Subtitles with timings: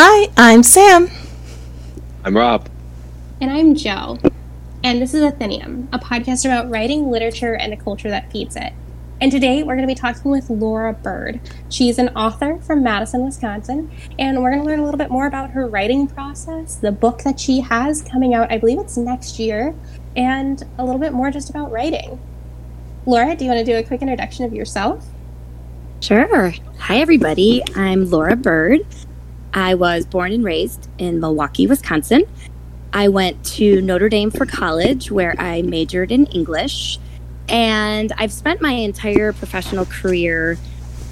[0.00, 1.10] Hi, I'm Sam.
[2.22, 2.68] I'm Rob.
[3.40, 4.16] And I'm Joe.
[4.84, 8.72] And this is Athenium, a podcast about writing, literature, and the culture that feeds it.
[9.20, 11.40] And today we're going to be talking with Laura Bird.
[11.68, 13.90] She's an author from Madison, Wisconsin,
[14.20, 17.24] and we're going to learn a little bit more about her writing process, the book
[17.24, 19.74] that she has coming out, I believe it's next year,
[20.14, 22.20] and a little bit more just about writing.
[23.04, 25.04] Laura, do you want to do a quick introduction of yourself?
[25.98, 26.54] Sure.
[26.78, 27.64] Hi, everybody.
[27.74, 28.86] I'm Laura Bird.
[29.58, 32.24] I was born and raised in Milwaukee, Wisconsin.
[32.92, 36.98] I went to Notre Dame for college where I majored in English.
[37.48, 40.58] And I've spent my entire professional career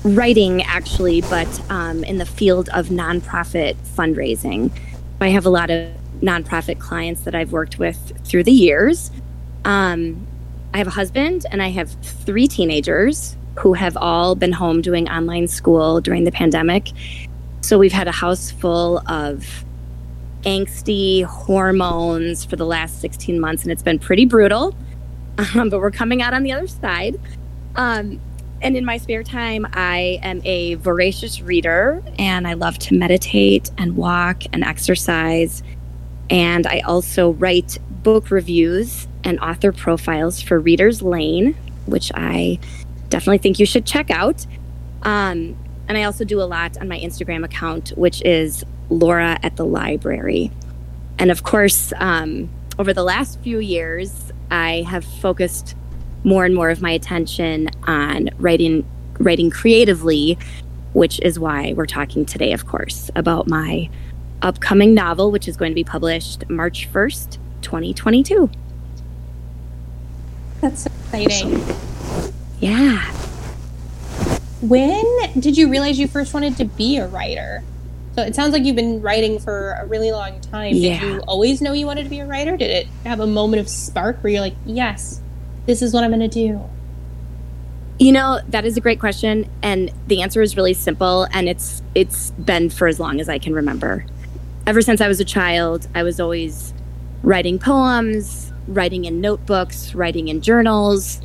[0.04, 4.70] writing, actually, but um, in the field of nonprofit fundraising.
[5.20, 5.90] I have a lot of
[6.20, 9.10] nonprofit clients that I've worked with through the years.
[9.64, 10.26] Um,
[10.72, 15.08] I have a husband and I have three teenagers who have all been home doing
[15.08, 16.90] online school during the pandemic.
[17.66, 19.64] So we've had a house full of
[20.42, 24.74] angsty hormones for the last 16 months, and it's been pretty brutal.
[25.54, 27.20] Um, but we're coming out on the other side.
[27.74, 28.18] Um,
[28.62, 33.70] and in my spare time, I am a voracious reader and I love to meditate
[33.76, 35.62] and walk and exercise.
[36.30, 42.58] And I also write book reviews and author profiles for Reader's Lane, which I
[43.10, 44.46] definitely think you should check out.
[45.02, 45.54] Um,
[45.88, 49.64] and I also do a lot on my Instagram account, which is Laura at the
[49.64, 50.50] Library.
[51.18, 52.48] And of course, um,
[52.78, 55.74] over the last few years, I have focused
[56.24, 58.84] more and more of my attention on writing
[59.18, 60.38] writing creatively,
[60.92, 63.88] which is why we're talking today, of course, about my
[64.42, 68.50] upcoming novel, which is going to be published March 1st, 2022.
[70.60, 71.62] That's exciting.
[72.60, 73.10] Yeah.
[74.68, 75.04] When
[75.38, 77.62] did you realize you first wanted to be a writer?
[78.16, 80.74] So it sounds like you've been writing for a really long time.
[80.74, 80.98] Yeah.
[80.98, 82.56] Did you always know you wanted to be a writer?
[82.56, 85.20] Did it have a moment of spark where you're like, yes,
[85.66, 86.62] this is what I'm going to do?
[87.98, 91.82] You know, that is a great question and the answer is really simple and it's
[91.94, 94.04] it's been for as long as I can remember.
[94.66, 96.74] Ever since I was a child, I was always
[97.22, 101.20] writing poems, writing in notebooks, writing in journals.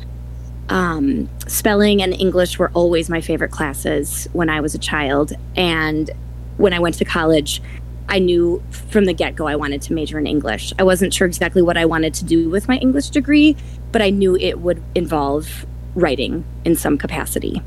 [0.72, 5.34] Um, spelling and English were always my favorite classes when I was a child.
[5.54, 6.10] And
[6.56, 7.60] when I went to college,
[8.08, 10.72] I knew from the get go I wanted to major in English.
[10.78, 13.54] I wasn't sure exactly what I wanted to do with my English degree,
[13.92, 17.60] but I knew it would involve writing in some capacity.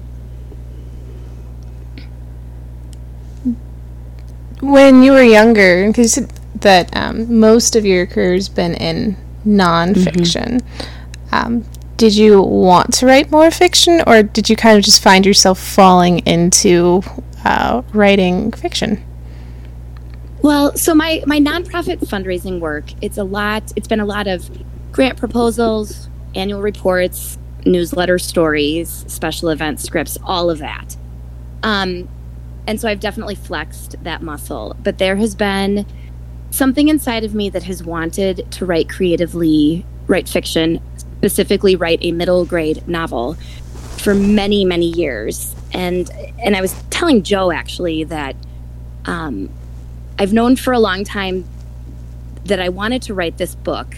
[4.61, 6.15] When you were younger, because
[6.61, 9.15] that um, most of your career's been in
[9.45, 10.63] nonfiction,
[11.31, 11.63] um,
[11.97, 15.59] did you want to write more fiction, or did you kind of just find yourself
[15.59, 17.01] falling into
[17.43, 19.03] uh, writing fiction?
[20.41, 23.71] Well, so my my nonprofit fundraising work, it's a lot.
[23.75, 24.49] It's been a lot of
[24.91, 30.95] grant proposals, annual reports, newsletter stories, special event scripts, all of that.
[31.63, 32.07] Um,
[32.67, 34.75] and so I've definitely flexed that muscle.
[34.83, 35.85] But there has been
[36.51, 40.81] something inside of me that has wanted to write creatively, write fiction,
[41.25, 43.33] specifically write a middle grade novel
[43.97, 45.55] for many, many years.
[45.73, 46.07] And
[46.39, 48.35] and I was telling Joe actually that
[49.05, 49.49] um,
[50.19, 51.43] I've known for a long time
[52.43, 53.97] that I wanted to write this book.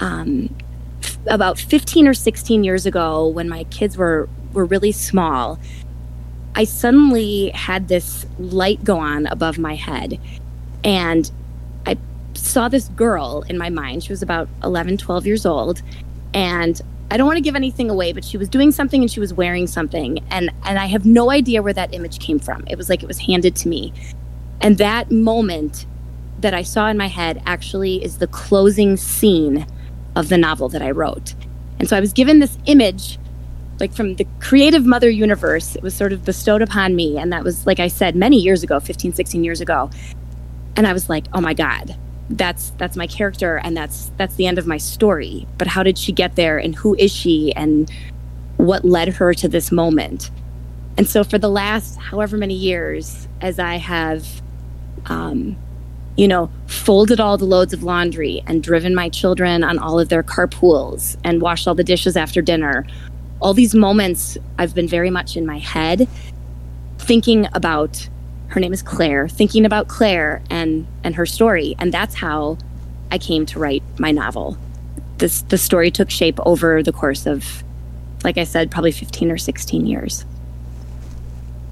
[0.00, 0.54] Um,
[1.02, 5.58] f- about 15 or 16 years ago, when my kids were were really small,
[6.54, 10.20] I suddenly had this light go on above my head,
[10.84, 11.30] and
[11.86, 11.96] I
[12.34, 14.04] saw this girl in my mind.
[14.04, 15.80] She was about 11, 12 years old,
[16.34, 16.80] and
[17.10, 19.34] I don't want to give anything away, but she was doing something and she was
[19.34, 22.64] wearing something, and and I have no idea where that image came from.
[22.68, 23.92] It was like it was handed to me,
[24.60, 25.86] and that moment
[26.40, 29.66] that I saw in my head actually is the closing scene
[30.16, 31.34] of the novel that I wrote.
[31.78, 33.18] And so I was given this image,
[33.78, 35.76] like from the creative mother universe.
[35.76, 37.18] It was sort of bestowed upon me.
[37.18, 39.90] And that was, like I said, many years ago, 15, 16 years ago.
[40.76, 41.96] And I was like, oh my God,
[42.30, 45.46] that's that's my character and that's that's the end of my story.
[45.58, 47.90] But how did she get there and who is she and
[48.56, 50.30] what led her to this moment?
[50.96, 54.42] And so for the last however many years, as I have
[55.06, 55.56] um,
[56.16, 60.10] you know, folded all the loads of laundry and driven my children on all of
[60.10, 62.86] their carpools and washed all the dishes after dinner.
[63.40, 66.06] All these moments I've been very much in my head
[66.98, 68.06] thinking about
[68.50, 72.58] her name is Claire, thinking about Claire and and her story and that's how
[73.10, 74.56] I came to write my novel.
[75.18, 77.64] This the story took shape over the course of
[78.24, 80.24] like I said probably 15 or 16 years.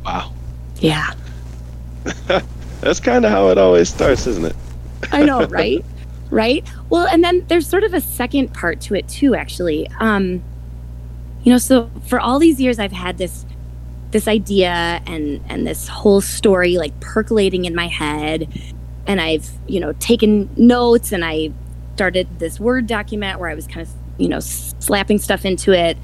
[0.04, 0.32] Wow.
[0.80, 1.12] Yeah.
[2.80, 4.56] That's kind of how it always starts, isn't it?
[5.12, 5.84] I know, right?
[6.30, 6.66] right?
[6.88, 9.88] Well, and then there's sort of a second part to it too, actually.
[9.98, 10.42] Um,
[11.42, 13.44] you know, so for all these years, I've had this
[14.10, 18.48] this idea and and this whole story like percolating in my head,
[19.06, 21.52] and I've you know taken notes and I
[21.94, 25.96] started this word document where I was kind of you know slapping stuff into it.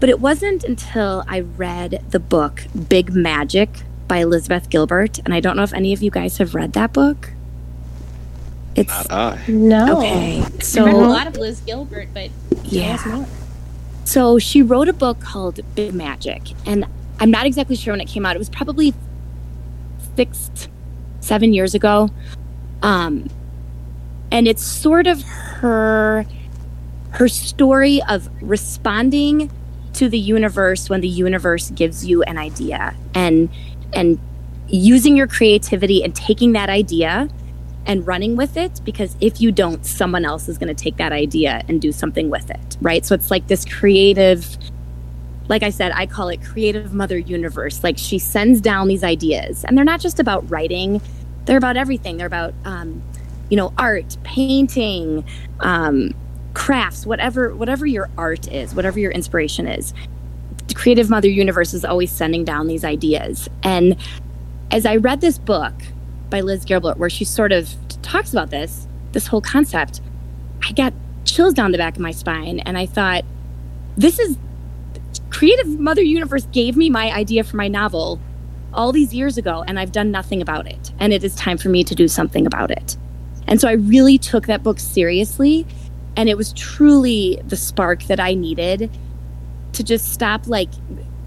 [0.00, 3.68] But it wasn't until I read the book Big Magic
[4.08, 6.92] by Elizabeth Gilbert, and I don't know if any of you guys have read that
[6.92, 7.30] book.
[8.74, 9.44] It's not I.
[9.48, 9.98] No.
[9.98, 10.44] Okay.
[10.60, 12.30] So a lot of Liz Gilbert, but
[12.64, 13.26] yeah.
[14.04, 16.86] So she wrote a book called Big Magic, and
[17.22, 18.34] I'm not exactly sure when it came out.
[18.34, 18.92] It was probably
[20.16, 20.50] six,
[21.20, 22.10] seven years ago.
[22.82, 23.30] Um,
[24.32, 26.26] and it's sort of her
[27.10, 29.52] her story of responding
[29.92, 33.48] to the universe when the universe gives you an idea and
[33.92, 34.18] and
[34.66, 37.28] using your creativity and taking that idea
[37.84, 41.12] and running with it because if you don't someone else is going to take that
[41.12, 44.56] idea and do something with it right so it's like this creative
[45.48, 47.82] like i said i call it creative mother universe.
[47.82, 51.00] Like she sends down these ideas and they're not just about writing.
[51.44, 52.16] They're about everything.
[52.16, 53.02] They're about um,
[53.50, 55.24] you know art painting
[55.60, 56.14] um,
[56.54, 59.92] crafts whatever whatever your art is whatever your inspiration is.
[60.68, 63.48] The creative mother universe is always sending down these ideas.
[63.62, 63.96] And
[64.70, 65.74] as i read this book
[66.30, 67.68] by Liz Gilbert, where she sort of
[68.02, 70.00] talks about this, this whole concept,
[70.66, 72.60] I got chills down the back of my spine.
[72.60, 73.24] And I thought,
[73.96, 74.38] this is
[75.32, 78.20] Creative Mother Universe gave me my idea for my novel
[78.74, 80.92] all these years ago, and I've done nothing about it.
[81.00, 82.96] And it is time for me to do something about it.
[83.48, 85.66] And so I really took that book seriously.
[86.16, 88.90] And it was truly the spark that I needed
[89.72, 90.68] to just stop, like,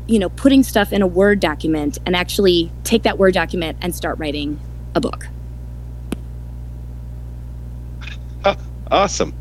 [0.08, 3.96] you know, putting stuff in a Word document and actually take that Word document and
[3.96, 4.60] start writing
[4.94, 5.28] a book.
[8.46, 8.56] Oh,
[8.92, 9.34] awesome.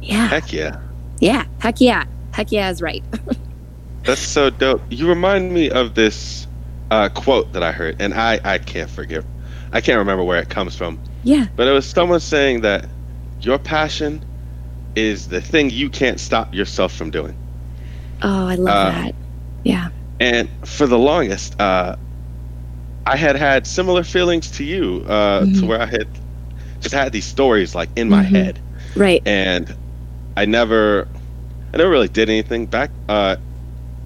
[0.00, 0.28] Yeah.
[0.28, 0.80] Heck yeah.
[1.18, 1.46] Yeah.
[1.58, 2.04] Heck yeah.
[2.32, 3.02] Heck yeah is right.
[4.04, 4.82] That's so dope.
[4.90, 6.46] You remind me of this
[6.90, 9.24] uh, quote that I heard, and I, I can't forgive.
[9.72, 11.00] I can't remember where it comes from.
[11.24, 11.46] Yeah.
[11.56, 12.86] But it was someone saying that
[13.40, 14.24] your passion
[14.94, 17.36] is the thing you can't stop yourself from doing.
[18.22, 19.14] Oh, I love uh, that.
[19.64, 19.88] Yeah.
[20.20, 21.96] And for the longest, uh,
[23.06, 25.60] I had had similar feelings to you, uh, mm-hmm.
[25.60, 26.06] to where I had
[26.80, 28.34] just had these stories like in my mm-hmm.
[28.34, 28.60] head,
[28.96, 29.22] right?
[29.26, 29.74] And
[30.36, 31.08] I never,
[31.72, 33.36] I never really did anything back uh,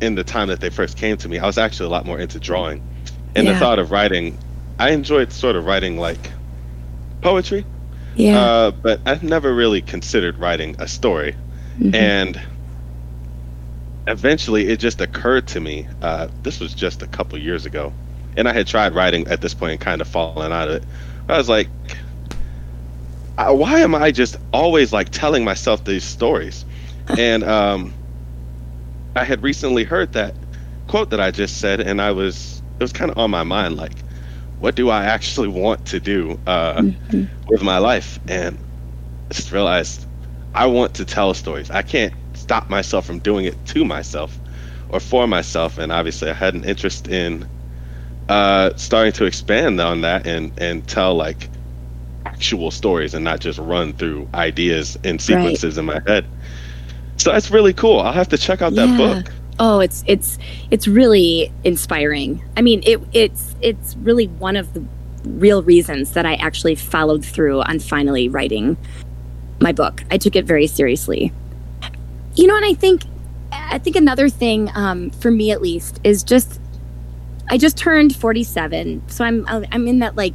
[0.01, 1.39] in the time that they first came to me.
[1.39, 2.83] I was actually a lot more into drawing,
[3.35, 3.53] and yeah.
[3.53, 4.39] the thought of writing,
[4.79, 6.31] I enjoyed sort of writing like
[7.23, 7.65] poetry,
[8.15, 8.41] yeah.
[8.41, 11.35] Uh, but I've never really considered writing a story,
[11.79, 11.95] mm-hmm.
[11.95, 12.41] and
[14.07, 15.89] eventually it just occurred to me.
[16.01, 17.93] Uh, this was just a couple years ago
[18.37, 20.85] and I had tried writing at this point and kind of fallen out of it.
[21.29, 21.69] I was like,
[23.37, 26.65] why am I just always like telling myself these stories?
[27.19, 27.95] and um,
[29.17, 30.35] I had recently heard that
[30.89, 33.77] quote that I just said, and I was it was kind of on my mind,
[33.77, 33.99] like,
[34.61, 37.25] what do I actually want to do uh, mm-hmm.
[37.49, 38.19] with my life?
[38.29, 38.59] And
[39.31, 40.07] I just realized
[40.55, 41.71] I want to tell stories.
[41.71, 44.39] I can't stop myself from doing it to myself
[44.91, 45.79] or for myself.
[45.79, 47.49] And obviously, I had an interest in
[48.29, 51.49] uh, starting to expand on that and and tell like
[52.27, 55.81] actual stories and not just run through ideas and sequences right.
[55.81, 56.27] in my head.
[57.17, 58.01] So that's really cool.
[58.01, 58.97] I'll have to check out that yeah.
[58.97, 59.33] book.
[59.59, 60.39] Oh, it's it's
[60.71, 62.43] it's really inspiring.
[62.57, 64.85] I mean, it it's it's really one of the
[65.25, 68.77] real reasons that I actually followed through on finally writing
[69.61, 70.05] my book.
[70.11, 71.33] I took it very seriously.
[72.35, 73.05] You know, and I think
[73.51, 76.61] I think another thing um, for me at least is just
[77.49, 80.35] I just turned 47, so I'm I'm in that like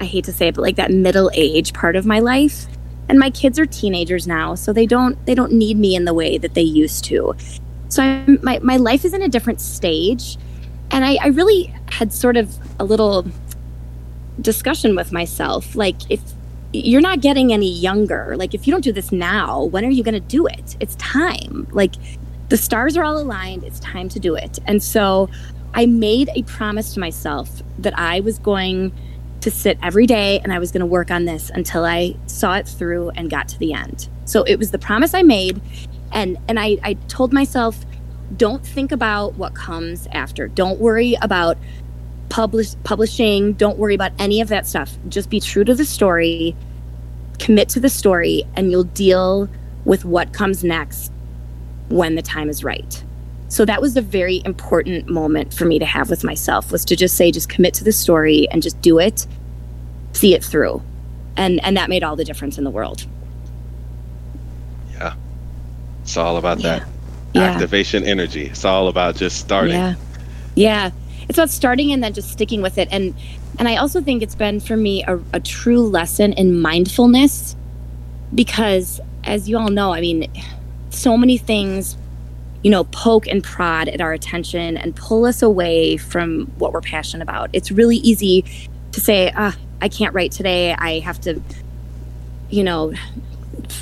[0.00, 2.66] I hate to say it, but like that middle age part of my life.
[3.08, 6.14] And my kids are teenagers now, so they don't they don't need me in the
[6.14, 7.34] way that they used to.
[7.88, 10.36] So I'm, my my life is in a different stage,
[10.90, 13.24] and I, I really had sort of a little
[14.40, 16.20] discussion with myself, like if
[16.72, 20.02] you're not getting any younger, like if you don't do this now, when are you
[20.02, 20.76] going to do it?
[20.80, 21.66] It's time.
[21.72, 21.94] Like
[22.48, 23.64] the stars are all aligned.
[23.64, 24.58] It's time to do it.
[24.66, 25.28] And so
[25.74, 28.92] I made a promise to myself that I was going
[29.46, 32.56] to sit every day and I was going to work on this until I saw
[32.56, 34.08] it through and got to the end.
[34.24, 35.60] So it was the promise I made
[36.12, 37.78] and and I, I told myself
[38.36, 40.48] don't think about what comes after.
[40.48, 41.58] Don't worry about
[42.28, 44.98] publish publishing, don't worry about any of that stuff.
[45.08, 46.56] Just be true to the story,
[47.38, 49.48] commit to the story and you'll deal
[49.84, 51.12] with what comes next
[51.88, 53.04] when the time is right.
[53.48, 56.96] So that was a very important moment for me to have with myself was to
[56.96, 59.26] just say just commit to the story and just do it,
[60.16, 60.82] see it through.
[61.36, 63.06] And and that made all the difference in the world.
[64.94, 65.14] Yeah.
[66.02, 66.78] It's all about Yeah.
[66.78, 66.88] that
[67.34, 67.42] Yeah.
[67.42, 68.46] activation energy.
[68.46, 69.74] It's all about just starting.
[69.74, 69.94] Yeah.
[70.54, 70.90] Yeah.
[71.28, 72.88] It's about starting and then just sticking with it.
[72.90, 73.14] And
[73.58, 77.56] and I also think it's been for me a, a true lesson in mindfulness
[78.34, 80.30] because as you all know, I mean,
[80.90, 81.96] so many things,
[82.62, 86.80] you know, poke and prod at our attention and pull us away from what we're
[86.80, 87.50] passionate about.
[87.52, 88.44] It's really easy
[88.92, 90.72] to say, ah, I can't write today.
[90.72, 91.40] I have to,
[92.50, 92.92] you know,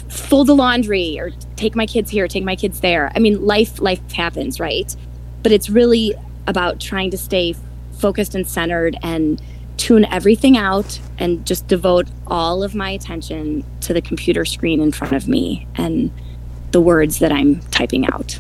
[0.09, 3.13] fold the laundry or take my kids here, take my kids there.
[3.15, 4.95] I mean, life life happens, right?
[5.43, 6.15] But it's really
[6.47, 7.55] about trying to stay
[7.99, 9.41] focused and centered and
[9.77, 14.93] tune everything out and just devote all of my attention to the computer screen in
[14.93, 16.11] front of me and
[16.71, 18.39] the words that I'm typing out.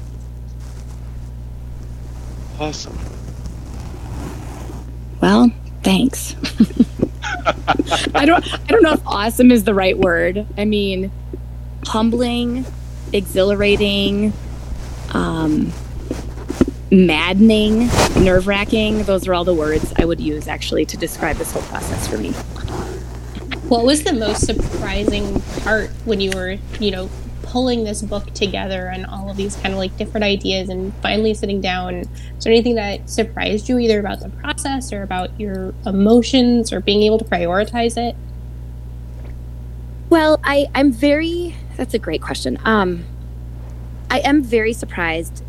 [2.58, 2.99] Awesome.
[5.20, 6.37] Well, thanks.
[8.14, 10.47] I don't I don't know if awesome is the right word.
[10.57, 11.11] I mean,
[11.85, 12.64] humbling,
[13.12, 14.33] exhilarating,
[15.12, 15.73] um
[16.90, 17.88] maddening,
[18.23, 19.02] nerve-wracking.
[19.02, 22.19] Those are all the words I would use actually to describe this whole process for
[22.19, 22.33] me.
[23.69, 27.11] What was the most surprising part when you were, you know,
[27.54, 31.32] pulling this book together and all of these kind of like different ideas and finally
[31.32, 31.94] sitting down?
[31.94, 32.08] Is
[32.40, 37.04] there anything that surprised you either about the process or about your emotions or being
[37.04, 38.16] able to prioritize it?
[40.11, 42.58] Well, I, I'm very, that's a great question.
[42.64, 43.04] Um,
[44.11, 45.44] I am very surprised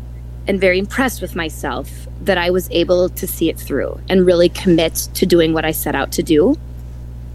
[0.46, 4.48] and very impressed with myself that I was able to see it through and really
[4.48, 6.54] commit to doing what I set out to do.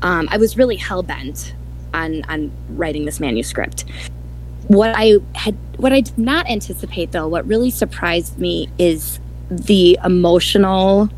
[0.02, 1.56] Um, I was really hell bent
[1.94, 3.84] on, on writing this manuscript.
[4.72, 10.00] What I had, what I did not anticipate though, what really surprised me is the
[10.02, 11.10] emotional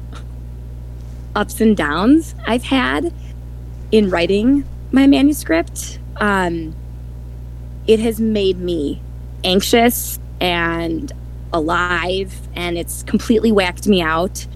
[1.36, 3.14] ups and downs I've had
[3.92, 6.00] in writing my manuscript.
[6.18, 6.76] Um,
[7.86, 9.00] it has made me
[9.44, 11.12] anxious and
[11.54, 14.48] alive, and it's completely whacked me out.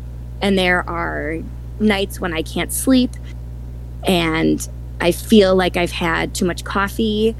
[0.42, 1.38] And there are
[1.80, 3.12] nights when I can't sleep,
[4.08, 4.68] and
[5.00, 7.36] I feel like I've had too much coffee.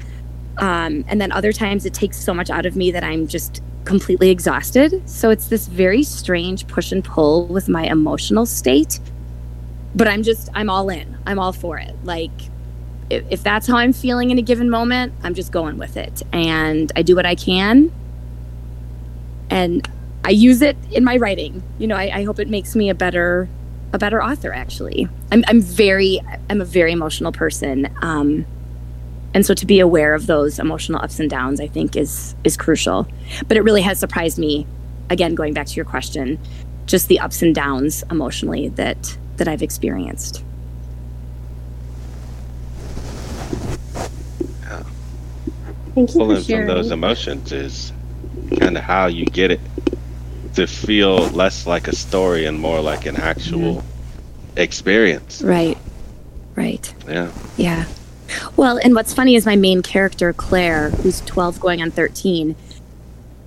[0.58, 3.62] Um, and then other times it takes so much out of me that I'm just
[3.84, 5.08] completely exhausted.
[5.08, 9.00] So it's this very strange push and pull with my emotional state.
[9.94, 11.16] But I'm just, I'm all in.
[11.26, 11.94] I'm all for it.
[12.04, 12.30] Like,
[13.10, 16.22] if, if that's how I'm feeling in a given moment, I'm just going with it.
[16.32, 17.90] And I do what I can.
[19.50, 19.88] And
[20.24, 21.62] I use it in my writing.
[21.78, 23.48] You know, I, I hope it makes me a better
[23.94, 25.08] a better author actually.
[25.32, 27.88] I'm I'm very I'm a very emotional person.
[28.02, 28.44] Um
[29.34, 32.56] and so to be aware of those emotional ups and downs I think is is
[32.56, 33.06] crucial.
[33.46, 34.66] But it really has surprised me
[35.10, 36.38] again going back to your question
[36.86, 40.42] just the ups and downs emotionally that that I've experienced.
[45.94, 47.92] Thank you Pulling for from those emotions is
[48.60, 49.60] kind of how you get it
[50.54, 54.58] to feel less like a story and more like an actual Mm-hmm.
[54.58, 55.42] experience.
[55.42, 55.78] Right.
[56.54, 56.92] Right.
[57.08, 57.30] Yeah.
[57.56, 57.84] Yeah.
[58.56, 62.56] Well, and what's funny is my main character, Claire, who's 12 going on 13,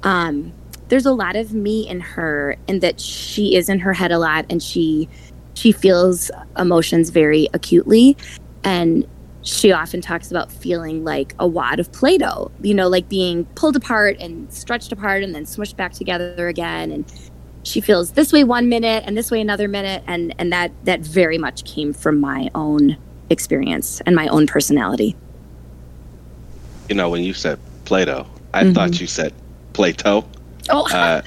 [0.04, 0.54] um,
[0.92, 4.20] there's a lot of me in her and that she is in her head a
[4.20, 5.08] lot and she
[5.54, 8.18] she feels emotions very acutely.
[8.64, 9.08] And
[9.44, 13.76] she often talks about feeling like a wad of play-doh you know like being pulled
[13.76, 16.92] apart and stretched apart and then smushed back together again.
[16.92, 17.06] And
[17.64, 20.04] she feels this way one minute and this way another minute.
[20.08, 22.98] And and that that very much came from my own
[23.32, 25.16] experience and my own personality
[26.90, 28.74] You know, when you said Play-Doh, I Mhm.
[28.76, 29.32] thought you said
[29.74, 30.26] Plato.
[30.70, 31.22] oh Uh,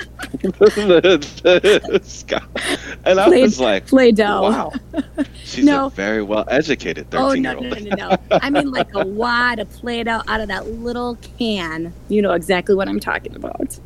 [2.02, 2.48] Scott-
[3.04, 4.72] and I Play- was like, play-doh wow.
[5.44, 5.86] She's No.
[5.86, 7.84] a very well educated oh 13 no year no old.
[7.84, 11.92] no no no i mean like a wad of play-doh out of that little can
[12.08, 13.78] you know exactly what i'm talking about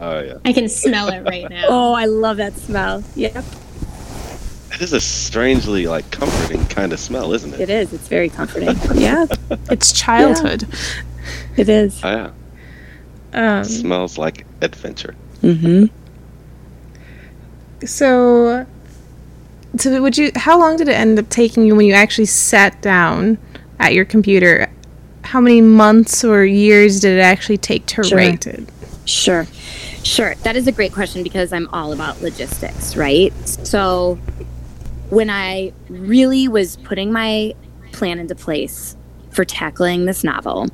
[0.00, 0.34] Oh, yeah.
[0.44, 1.64] I can smell it right now.
[1.68, 3.44] oh i love that smell yep
[4.72, 7.60] It is a strangely like comforting kind of smell, isn't it?
[7.60, 9.26] it is it's very comforting yeah
[9.70, 10.66] It's childhood.
[11.56, 12.30] it is Oh, yeah.
[13.32, 15.14] Um, It smells like adventure.
[15.42, 15.86] mm-hmm
[17.84, 18.66] so,
[19.76, 20.32] so would you?
[20.34, 23.38] How long did it end up taking you when you actually sat down
[23.78, 24.68] at your computer?
[25.22, 28.18] How many months or years did it actually take to Sure.
[28.18, 28.68] write it?
[29.04, 29.46] Sure.
[30.02, 30.34] Sure.
[30.42, 33.32] That is a great question because I'm all about logistics, right?
[33.46, 34.18] So
[35.10, 37.54] when I really was putting my
[37.92, 38.96] plan into place
[39.30, 40.68] for tackling this novel,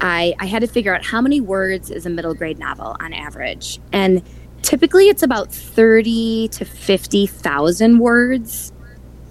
[0.00, 3.12] I, I had to figure out how many words is a middle grade novel on
[3.12, 3.78] average.
[3.92, 4.22] And
[4.62, 8.72] typically it's about 30 to 50,000 words.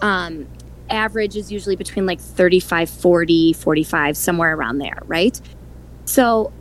[0.02, 0.48] Um,
[0.90, 5.40] average is usually between like 35, 40, 45, somewhere around there, right?
[6.06, 6.54] So,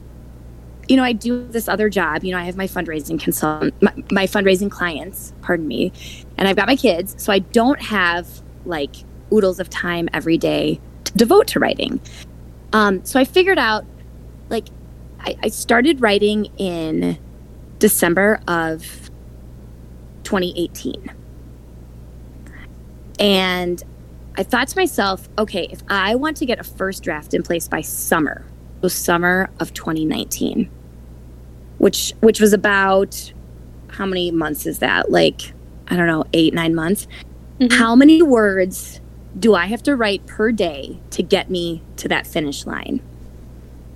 [0.89, 2.25] you know, I do this other job.
[2.25, 5.93] You know, I have my fundraising consultant, my, my fundraising clients, pardon me,
[6.37, 7.15] and I've got my kids.
[7.23, 8.29] So I don't have
[8.65, 8.97] like
[9.33, 12.01] oodles of time every day to devote to writing.
[12.73, 13.85] Um, so I figured out,
[14.49, 14.67] like,
[15.21, 17.19] I, I started writing in
[17.79, 19.11] December of
[20.25, 21.13] 2018.
[23.21, 23.83] And
[24.37, 27.69] I thought to myself, okay, if I want to get a first draft in place
[27.69, 28.45] by summer,
[28.85, 30.71] so summer of 2019,
[31.79, 33.33] which which was about
[33.89, 35.11] how many months is that?
[35.11, 35.55] Like,
[35.89, 37.07] I don't know, eight, nine months.
[37.61, 37.79] Mm-hmm.
[37.79, 39.01] How many words
[39.39, 43.01] do I have to write per day to get me to that finish line?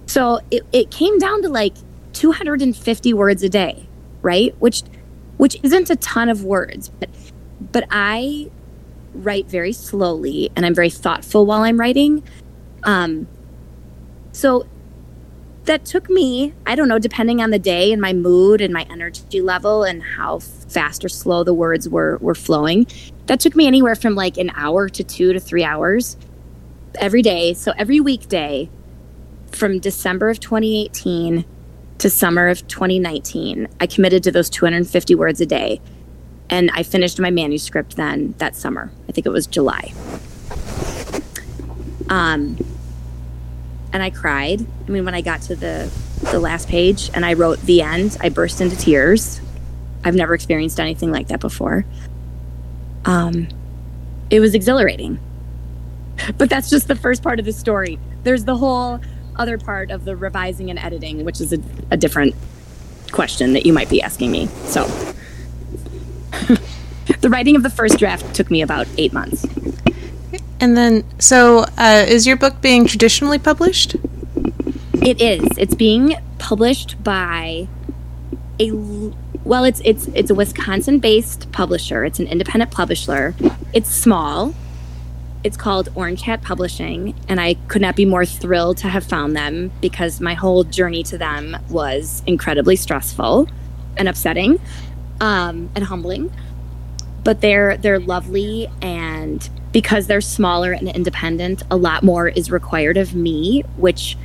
[0.06, 1.74] So it, it came down to like
[2.14, 3.86] 250 words a day,
[4.22, 4.54] right?
[4.58, 4.84] Which
[5.36, 7.10] which isn't a ton of words, but
[7.72, 8.50] but I
[9.12, 12.22] write very slowly and I'm very thoughtful while I'm writing.
[12.84, 13.28] Um,
[14.32, 14.66] so
[15.68, 18.86] that took me, I don't know, depending on the day and my mood and my
[18.90, 22.86] energy level and how fast or slow the words were were flowing.
[23.26, 26.16] That took me anywhere from like an hour to 2 to 3 hours
[26.98, 27.52] every day.
[27.52, 28.70] So every weekday
[29.52, 31.44] from December of 2018
[31.98, 35.82] to summer of 2019, I committed to those 250 words a day.
[36.48, 38.90] And I finished my manuscript then that summer.
[39.06, 39.92] I think it was July.
[42.08, 42.56] Um,
[43.92, 44.64] and I cried.
[44.86, 45.90] I mean, when I got to the
[46.30, 49.40] the last page and I wrote the end, I burst into tears.
[50.04, 51.84] I've never experienced anything like that before.
[53.04, 53.48] Um,
[54.30, 55.18] it was exhilarating.
[56.36, 57.98] But that's just the first part of the story.
[58.24, 59.00] There's the whole
[59.36, 61.58] other part of the revising and editing, which is a,
[61.90, 62.34] a different
[63.12, 64.46] question that you might be asking me.
[64.64, 64.84] So,
[67.20, 69.46] the writing of the first draft took me about eight months.
[70.60, 73.94] And then, so uh, is your book being traditionally published?
[74.94, 75.46] It is.
[75.56, 77.68] It's being published by
[78.60, 78.72] a
[79.44, 82.04] well, it's it's it's a Wisconsin-based publisher.
[82.04, 83.34] It's an independent publisher.
[83.72, 84.54] It's small.
[85.44, 89.36] It's called Orange Hat Publishing, and I could not be more thrilled to have found
[89.36, 93.48] them because my whole journey to them was incredibly stressful
[93.96, 94.60] and upsetting
[95.20, 96.32] um, and humbling.
[97.28, 102.96] But they're they're lovely, and because they're smaller and independent, a lot more is required
[102.96, 104.16] of me, which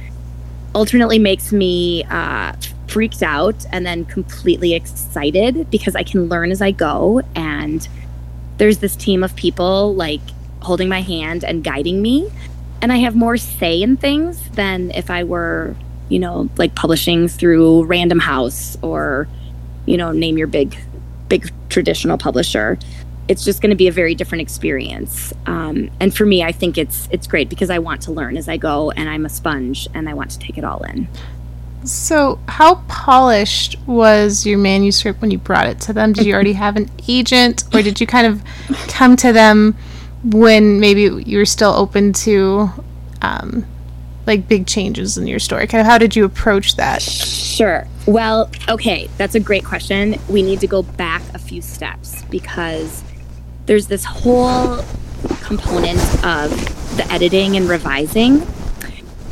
[0.74, 2.54] alternately makes me uh,
[2.88, 7.22] freaked out and then completely excited because I can learn as I go.
[7.36, 7.86] And
[8.56, 10.22] there's this team of people like
[10.62, 12.32] holding my hand and guiding me.
[12.82, 15.76] And I have more say in things than if I were,
[16.08, 19.28] you know, like publishing through Random House or,
[19.86, 20.78] you know, name your big,
[21.28, 22.78] big traditional publisher.
[23.28, 25.34] It's just going to be a very different experience.
[25.46, 28.48] Um, and for me, I think it's it's great because I want to learn as
[28.48, 31.08] I go, and I'm a sponge, and I want to take it all in.
[31.84, 36.14] So, how polished was your manuscript when you brought it to them?
[36.14, 38.44] Did you already have an agent, or did you kind of
[38.88, 39.76] come to them
[40.24, 42.70] when maybe you were still open to
[43.22, 43.66] um,
[44.26, 45.68] like big changes in your story?
[45.68, 47.02] Kind of how did you approach that?
[47.02, 47.88] Sure.
[48.06, 50.20] Well, okay, that's a great question.
[50.30, 53.04] We need to go back a few steps because
[53.66, 54.84] there's this whole
[55.42, 56.52] component of
[56.98, 58.42] the editing and revising.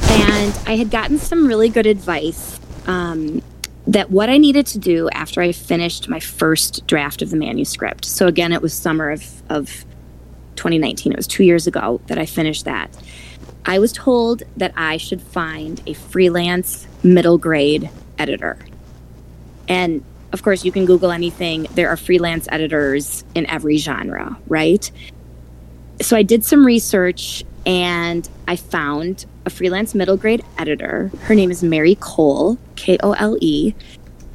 [0.10, 3.42] And I had gotten some really good advice um,
[3.88, 8.06] that what I needed to do after I finished my first draft of the manuscript.
[8.06, 9.86] So again, it was summer of, of
[10.56, 11.12] 2019.
[11.12, 12.96] It was two years ago that I finished that.
[13.66, 18.58] I was told that I should find a freelance middle grade editor.
[19.68, 21.68] And of course, you can Google anything.
[21.76, 24.90] There are freelance editors in every genre, right?
[26.02, 31.12] So I did some research and I found a freelance middle grade editor.
[31.22, 33.76] Her name is Mary Kole, K O L E,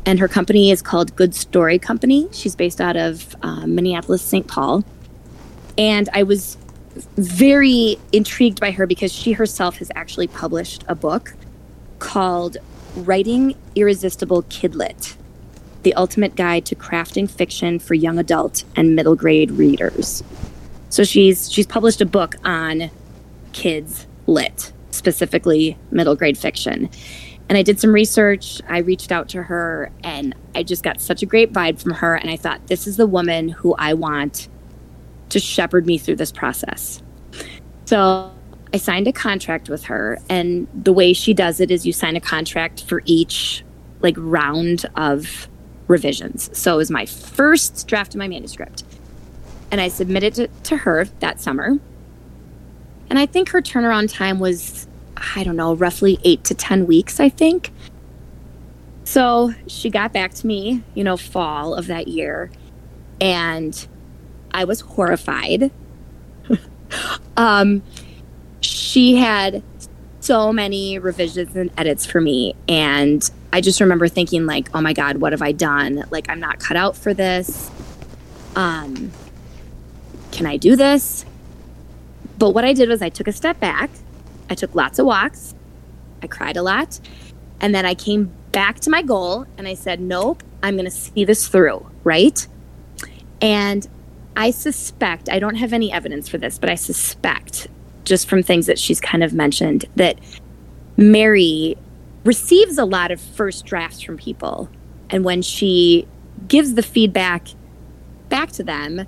[0.04, 2.28] and her company is called Good Story Company.
[2.32, 4.46] She's based out of uh, Minneapolis, St.
[4.46, 4.84] Paul.
[5.76, 6.56] And I was
[7.16, 11.35] very intrigued by her because she herself has actually published a book
[11.98, 12.56] called
[12.96, 15.16] Writing Irresistible Kidlit
[15.82, 20.22] The Ultimate Guide to Crafting Fiction for Young Adult and Middle Grade Readers.
[20.88, 22.90] So she's she's published a book on
[23.52, 26.88] kids lit, specifically middle grade fiction.
[27.48, 28.61] And I did some research.
[28.68, 32.14] I reached out to her and I just got such a great vibe from her.
[32.16, 34.48] And I thought, this is the woman who I want
[35.30, 37.02] to shepherd me through this process.
[37.86, 38.32] So
[38.74, 42.16] I signed a contract with her, and the way she does it is you sign
[42.16, 43.64] a contract for each
[44.00, 45.48] like round of
[45.88, 46.50] revisions.
[46.56, 48.84] So it was my first draft of my manuscript.
[49.70, 51.78] And I submitted it to her that summer.
[53.08, 54.86] And I think her turnaround time was,
[55.16, 57.72] I don't know, roughly eight to 10 weeks, I think.
[59.04, 62.50] So she got back to me, you know, fall of that year.
[63.20, 63.86] And
[64.57, 65.71] I was horrified.
[67.37, 67.83] um,
[68.61, 69.62] she had
[70.21, 72.55] so many revisions and edits for me.
[72.66, 76.05] And I just remember thinking, like, oh my God, what have I done?
[76.11, 77.71] Like, I'm not cut out for this.
[78.57, 79.12] Um,
[80.33, 81.27] can I do this?
[82.38, 83.90] But what I did was I took a step back.
[84.49, 85.55] I took lots of walks.
[86.23, 86.99] I cried a lot.
[87.61, 90.90] And then I came back to my goal and I said, nope, I'm going to
[90.90, 92.47] see this through, right?
[93.42, 93.87] And
[94.37, 97.68] I suspect, I don't have any evidence for this, but I suspect
[98.05, 100.18] just from things that she's kind of mentioned that
[100.96, 101.77] Mary
[102.25, 104.68] receives a lot of first drafts from people.
[105.11, 106.07] And when she
[106.49, 107.49] gives the feedback
[108.29, 109.07] back to them,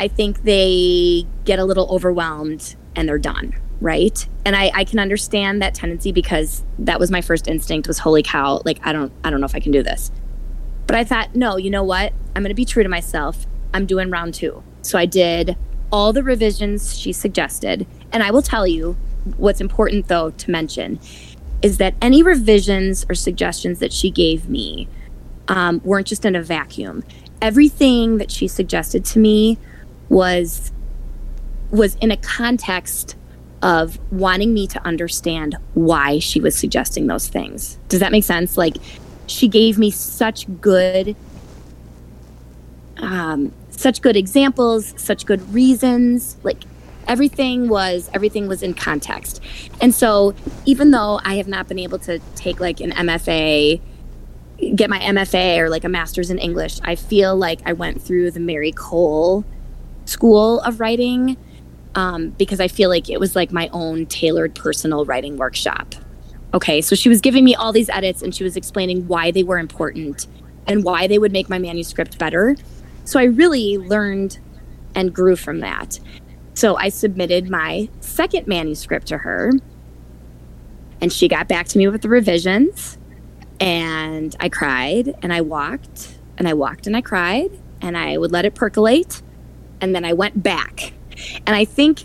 [0.00, 3.54] I think they get a little overwhelmed and they're done.
[3.80, 4.26] Right.
[4.44, 8.22] And I, I can understand that tendency because that was my first instinct was holy
[8.22, 10.10] cow, like I don't I don't know if I can do this.
[10.86, 12.12] But I thought, no, you know what?
[12.34, 13.46] I'm gonna be true to myself.
[13.74, 14.62] I'm doing round two.
[14.82, 15.56] So I did
[15.90, 17.86] all the revisions she suggested.
[18.12, 18.96] And I will tell you
[19.36, 20.98] what's important, though, to mention
[21.62, 24.88] is that any revisions or suggestions that she gave me
[25.46, 27.04] um, weren't just in a vacuum.
[27.40, 29.58] Everything that she suggested to me
[30.08, 30.72] was
[31.70, 33.16] was in a context
[33.62, 37.78] of wanting me to understand why she was suggesting those things.
[37.88, 38.58] Does that make sense?
[38.58, 38.76] Like
[39.26, 41.16] she gave me such good
[42.98, 46.36] um, such good examples, such good reasons.
[46.42, 46.62] Like
[47.08, 49.40] everything was everything was in context.
[49.80, 53.80] And so even though I have not been able to take like an MFA
[54.76, 58.30] get my MFA or like a master's in English, I feel like I went through
[58.30, 59.44] the Mary Kole
[60.04, 61.36] school of writing
[61.94, 65.94] um, because I feel like it was like my own tailored personal writing workshop.
[66.54, 69.42] Okay, so she was giving me all these edits and she was explaining why they
[69.42, 70.26] were important
[70.66, 72.56] and why they would make my manuscript better.
[73.04, 74.38] So I really learned
[74.94, 75.98] and grew from that.
[76.54, 79.52] So I submitted my second manuscript to her,
[81.00, 82.98] and she got back to me with the revisions.
[83.60, 88.32] And I cried and I walked and I walked and I cried and I would
[88.32, 89.22] let it percolate.
[89.80, 90.92] And then I went back.
[91.46, 92.04] And I think,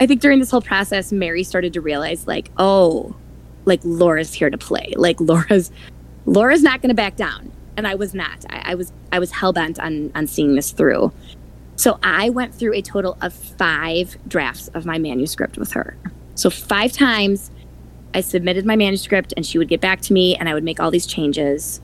[0.00, 3.14] I think during this whole process, Mary started to realize, like, oh,
[3.66, 4.92] like Laura's here to play.
[4.96, 5.70] Like Laura's,
[6.24, 8.44] Laura's not going to back down and I was not.
[8.50, 11.12] I, I was I was hell bent on on seeing this through.
[11.76, 15.96] So I went through a total of five drafts of my manuscript with her.
[16.36, 17.50] So five times
[18.14, 20.78] I submitted my manuscript and she would get back to me and I would make
[20.78, 21.80] all these changes.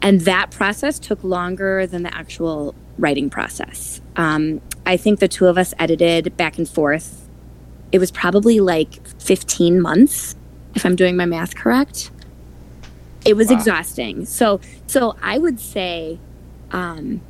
[0.00, 4.00] And that process took longer than the actual writing process.
[4.14, 7.28] Um, I think the two of us edited back and forth.
[7.90, 10.36] It was probably like 15 months,
[10.76, 12.12] if I'm doing my math correct
[13.28, 13.56] it was wow.
[13.56, 14.24] exhausting.
[14.24, 16.18] So so I would say
[16.70, 17.20] um,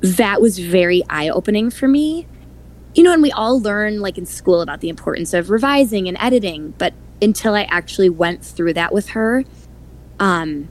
[0.00, 2.28] that was very eye opening for me.
[2.94, 6.16] You know, and we all learn like in school about the importance of revising and
[6.20, 9.44] editing, but until I actually went through that with her,
[10.20, 10.68] um,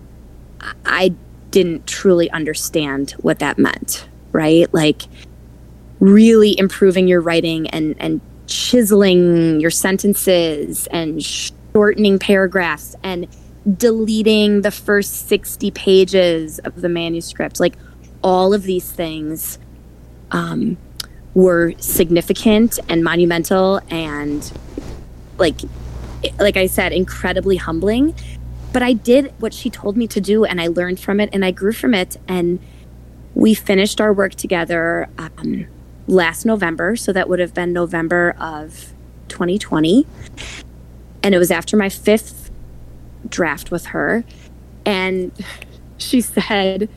[0.86, 1.14] I
[1.52, 4.08] didn't truly understand what that meant.
[4.32, 5.04] Right, like
[6.00, 13.28] really improving your writing and and chiseling your sentences and shortening paragraphs and
[13.78, 17.60] deleting the first 60 pages of the manuscript.
[17.60, 17.76] Like
[18.22, 19.58] all of these things
[20.32, 20.78] um,
[21.34, 24.52] were significant and monumental and
[25.38, 25.62] like
[26.40, 28.16] like I said, incredibly humbling.
[28.72, 31.44] But I did what she told me to do and I learned from it and
[31.44, 32.18] I grew from it.
[32.28, 32.60] And
[33.36, 35.68] we finished our work together um,
[36.08, 36.96] last November.
[36.96, 38.94] So that would have been November of
[39.28, 40.08] 2020.
[41.22, 42.43] And it was after my fifth
[43.30, 44.24] draft with her.
[44.86, 45.32] And
[45.98, 46.90] she said,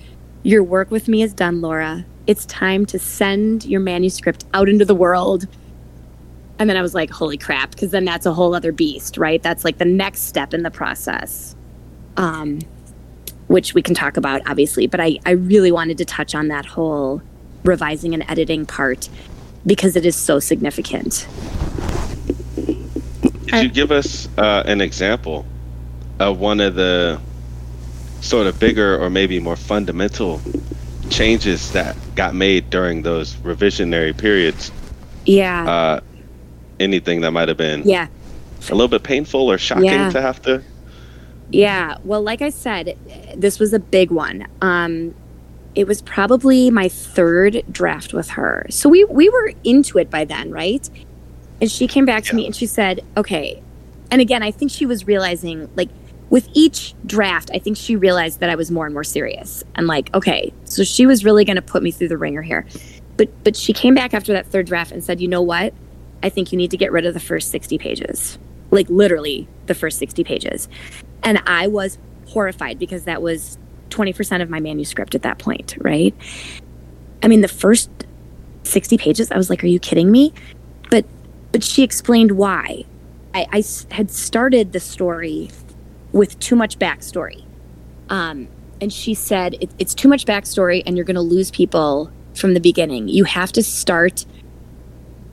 [0.42, 2.04] Your work with me is done, Laura.
[2.26, 5.46] It's time to send your manuscript out into the world.
[6.58, 9.42] And then I was like, Holy crap, because then that's a whole other beast, right?
[9.42, 11.54] That's like the next step in the process.
[12.16, 12.60] Um,
[13.48, 14.86] which we can talk about, obviously.
[14.86, 17.22] But I, I really wanted to touch on that whole
[17.62, 19.08] revising and editing part
[19.64, 21.28] because it is so significant.
[23.48, 25.46] Could you give us uh, an example
[26.20, 27.20] uh, one of the
[28.20, 30.40] sort of bigger or maybe more fundamental
[31.10, 34.72] changes that got made during those revisionary periods.
[35.24, 35.68] Yeah.
[35.68, 36.00] Uh,
[36.80, 38.06] anything that might have been yeah
[38.68, 40.10] a little bit painful or shocking yeah.
[40.10, 40.62] to have to
[41.50, 41.98] Yeah.
[42.04, 42.98] Well, like I said,
[43.36, 44.46] this was a big one.
[44.60, 45.14] Um,
[45.76, 48.66] it was probably my third draft with her.
[48.70, 50.88] So we we were into it by then, right?
[51.60, 52.36] And she came back to yeah.
[52.36, 53.62] me and she said, "Okay."
[54.10, 55.90] And again, I think she was realizing like
[56.30, 59.62] with each draft, I think she realized that I was more and more serious.
[59.76, 62.66] And like, okay, so she was really going to put me through the ringer here.
[63.16, 65.72] But but she came back after that third draft and said, "You know what?
[66.22, 68.38] I think you need to get rid of the first 60 pages."
[68.70, 70.68] Like literally the first 60 pages.
[71.22, 73.58] And I was horrified because that was
[73.90, 76.14] 20% of my manuscript at that point, right?
[77.22, 77.88] I mean, the first
[78.64, 80.34] 60 pages, I was like, are you kidding me?
[80.90, 81.04] But
[81.52, 82.84] but she explained why.
[83.32, 85.50] I, I had started the story
[86.12, 87.44] with too much backstory.
[88.08, 88.48] Um,
[88.80, 92.54] and she said, it, it's too much backstory and you're going to lose people from
[92.54, 93.08] the beginning.
[93.08, 94.26] You have to start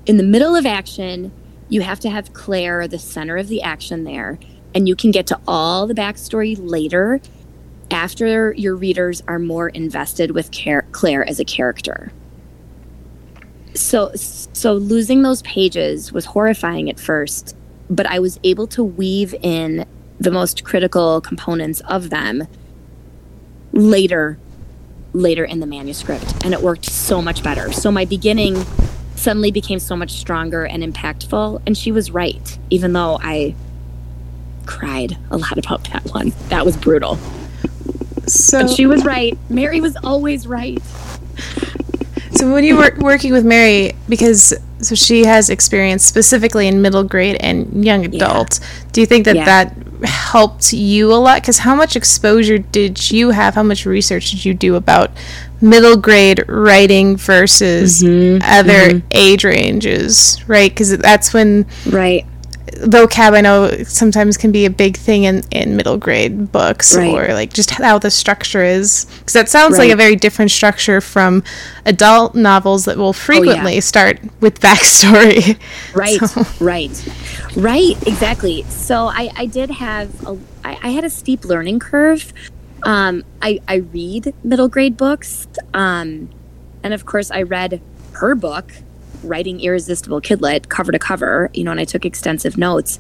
[0.06, 1.32] in the middle of action.
[1.70, 4.40] You have to have Claire the center of the action there.
[4.76, 7.22] And you can get to all the backstory later
[7.92, 10.50] after your readers are more invested with
[10.92, 12.12] Claire as a character.
[13.76, 17.56] So so losing those pages was horrifying at first,
[17.90, 19.86] but I was able to weave in
[20.24, 22.48] the most critical components of them
[23.74, 24.38] later
[25.14, 27.72] later in the manuscript and it worked so much better.
[27.72, 28.64] So my beginning
[29.16, 33.54] suddenly became so much stronger and impactful and she was right even though I
[34.66, 36.34] cried a lot about that one.
[36.50, 37.20] That was brutal.
[38.26, 39.38] So but she was right.
[39.50, 40.82] Mary was always right.
[42.36, 47.04] So when you were working with Mary, because so she has experience specifically in middle
[47.04, 48.68] grade and young adult, yeah.
[48.92, 49.46] do you think that yeah.
[49.46, 51.42] that helped you a lot?
[51.42, 53.56] Because how much exposure did you have?
[53.56, 55.12] How much research did you do about
[55.62, 58.42] middle grade writing versus mm-hmm.
[58.44, 59.08] other mm-hmm.
[59.12, 60.38] age ranges?
[60.48, 62.26] Right, because that's when right
[62.84, 67.14] vocab I know sometimes can be a big thing in, in middle grade books right.
[67.14, 69.86] or like just how the structure is because that sounds right.
[69.86, 71.44] like a very different structure from
[71.86, 73.80] adult novels that will frequently oh, yeah.
[73.80, 75.58] start with backstory.
[75.94, 76.46] Right, so.
[76.64, 77.10] right,
[77.56, 78.64] right, exactly.
[78.64, 82.34] So I, I did have a, I, I had a steep learning curve.
[82.84, 86.30] Um, I, I read middle grade books, um,
[86.84, 87.82] and of course I read
[88.14, 88.72] her book
[89.24, 93.00] writing Irresistible Kidlit cover to cover, you know, and I took extensive notes.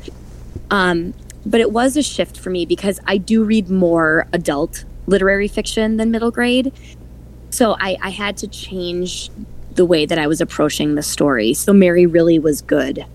[0.71, 1.13] Um,
[1.45, 5.97] but it was a shift for me because I do read more adult literary fiction
[5.97, 6.71] than middle grade.
[7.49, 9.29] So I, I had to change
[9.75, 11.53] the way that I was approaching the story.
[11.53, 13.05] So Mary really was good,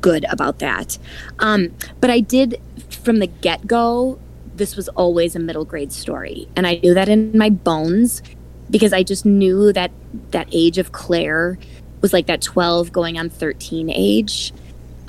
[0.00, 0.98] good about that.
[1.38, 4.18] Um, but I did, from the get go,
[4.54, 6.48] this was always a middle grade story.
[6.56, 8.22] And I knew that in my bones
[8.70, 9.90] because I just knew that
[10.30, 11.58] that age of Claire
[12.02, 14.52] was like that 12 going on 13 age.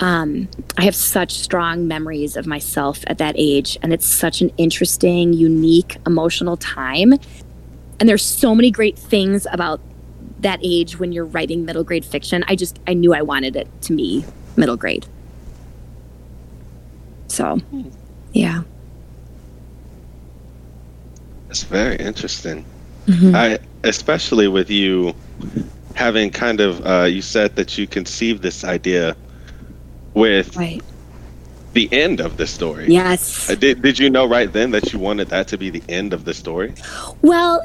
[0.00, 4.50] Um, I have such strong memories of myself at that age, and it's such an
[4.56, 7.14] interesting, unique, emotional time.
[8.00, 9.80] And there's so many great things about
[10.40, 12.44] that age when you're writing middle grade fiction.
[12.48, 14.24] I just I knew I wanted it to be
[14.56, 15.06] middle grade.
[17.28, 17.58] So,
[18.32, 18.62] yeah.
[21.50, 22.64] It's very interesting.
[23.06, 23.34] Mm-hmm.
[23.34, 25.14] I especially with you
[25.94, 29.16] having kind of uh, you said that you conceived this idea
[30.14, 30.82] with right.
[31.72, 32.86] the end of the story.
[32.88, 33.48] Yes.
[33.48, 36.12] Uh, did Did you know right then that you wanted that to be the end
[36.12, 36.74] of the story?
[37.22, 37.64] Well,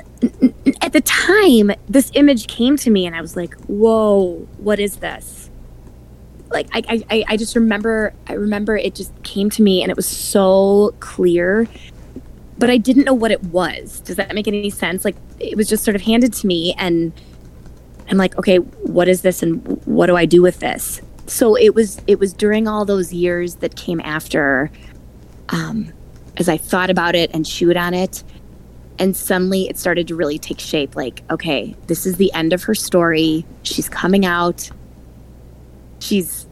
[0.82, 4.98] at the time, this image came to me, and I was like, "Whoa, what is
[4.98, 5.50] this?"
[6.52, 9.96] Like I, I, I just remember, I remember it just came to me, and it
[9.96, 11.68] was so clear
[12.60, 14.02] but I didn't know what it was.
[14.02, 15.06] Does that make any sense?
[15.06, 17.14] Like it was just sort of handed to me and
[18.10, 21.02] I'm like, okay, what is this and what do I do with this?
[21.28, 24.72] So it was it was during all those years that came after
[25.50, 25.94] um,
[26.38, 28.24] as I thought about it and chewed on it.
[28.98, 30.96] And suddenly it started to really take shape.
[30.96, 33.46] Like okay this is the end of her story.
[33.64, 34.70] She's coming out.
[36.00, 36.48] She's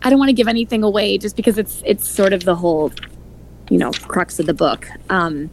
[0.00, 2.92] i don't want to give anything away just because it's it's sort of the whole
[3.68, 4.88] you know crux of the book.
[5.08, 5.50] Um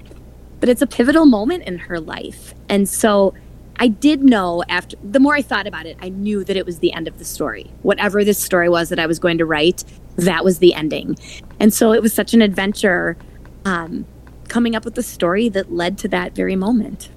[0.59, 2.53] but it's a pivotal moment in her life.
[2.69, 3.33] And so
[3.77, 6.79] I did know after the more I thought about it, I knew that it was
[6.79, 7.71] the end of the story.
[7.81, 9.83] Whatever this story was that I was going to write,
[10.15, 11.17] that was the ending.
[11.59, 13.17] And so it was such an adventure
[13.65, 14.05] um,
[14.47, 17.09] coming up with the story that led to that very moment.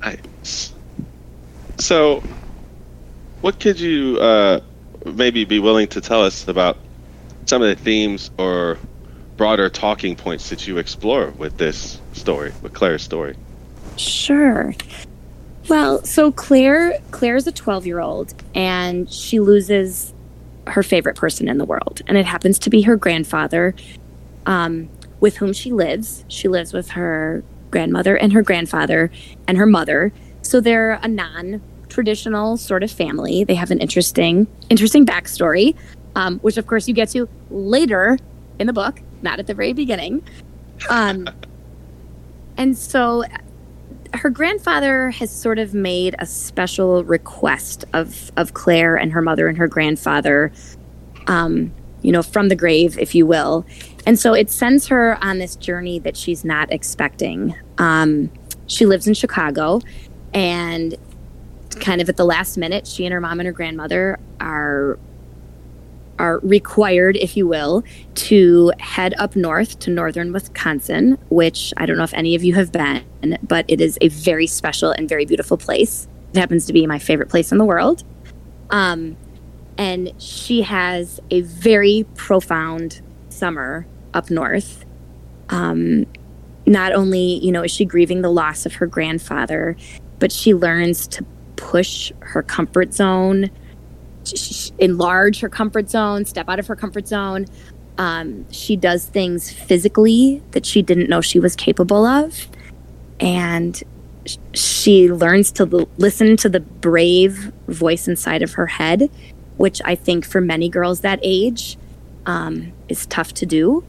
[0.00, 0.72] Nice.
[1.78, 2.22] So,
[3.40, 4.60] what could you uh,
[5.04, 6.76] maybe be willing to tell us about
[7.46, 8.78] some of the themes or
[9.36, 13.36] broader talking points that you explore with this story, with Claire's story?
[13.98, 14.74] Sure.
[15.68, 20.14] Well, so Claire Claire is a 12-year-old and she loses
[20.66, 23.74] her favorite person in the world and it happens to be her grandfather.
[24.46, 24.88] um,
[25.20, 26.24] with whom she lives.
[26.28, 29.10] She lives with her grandmother and her grandfather
[29.46, 30.12] and her mother.
[30.42, 33.44] So they're a non traditional sort of family.
[33.44, 35.74] They have an interesting, interesting backstory,
[36.14, 38.18] um, which of course you get to later
[38.58, 40.22] in the book, not at the very beginning.
[40.88, 41.28] Um,
[42.56, 43.24] and so
[44.14, 49.48] her grandfather has sort of made a special request of of Claire and her mother
[49.48, 50.52] and her grandfather,
[51.26, 53.66] um, you know, from the grave, if you will.
[54.06, 57.54] And so it sends her on this journey that she's not expecting.
[57.78, 58.30] Um,
[58.66, 59.80] she lives in Chicago,
[60.32, 60.96] and
[61.80, 64.98] kind of at the last minute, she and her mom and her grandmother are
[66.18, 71.96] are required, if you will, to head up north to northern Wisconsin, which I don't
[71.96, 75.24] know if any of you have been, but it is a very special and very
[75.24, 76.08] beautiful place.
[76.32, 78.04] It happens to be my favorite place in the world.
[78.70, 79.16] Um,
[79.78, 84.84] and she has a very profound summer up north.
[85.48, 86.06] Um,
[86.66, 89.76] not only, you know, is she grieving the loss of her grandfather,
[90.18, 91.24] but she learns to
[91.56, 93.50] push her comfort zone
[94.78, 97.46] enlarge her comfort zone, step out of her comfort zone.
[97.98, 102.46] Um, she does things physically that she didn't know she was capable of.
[103.20, 103.82] And
[104.54, 109.10] she learns to l- listen to the brave voice inside of her head,
[109.56, 111.76] which I think for many girls that age
[112.26, 113.84] um, is tough to do.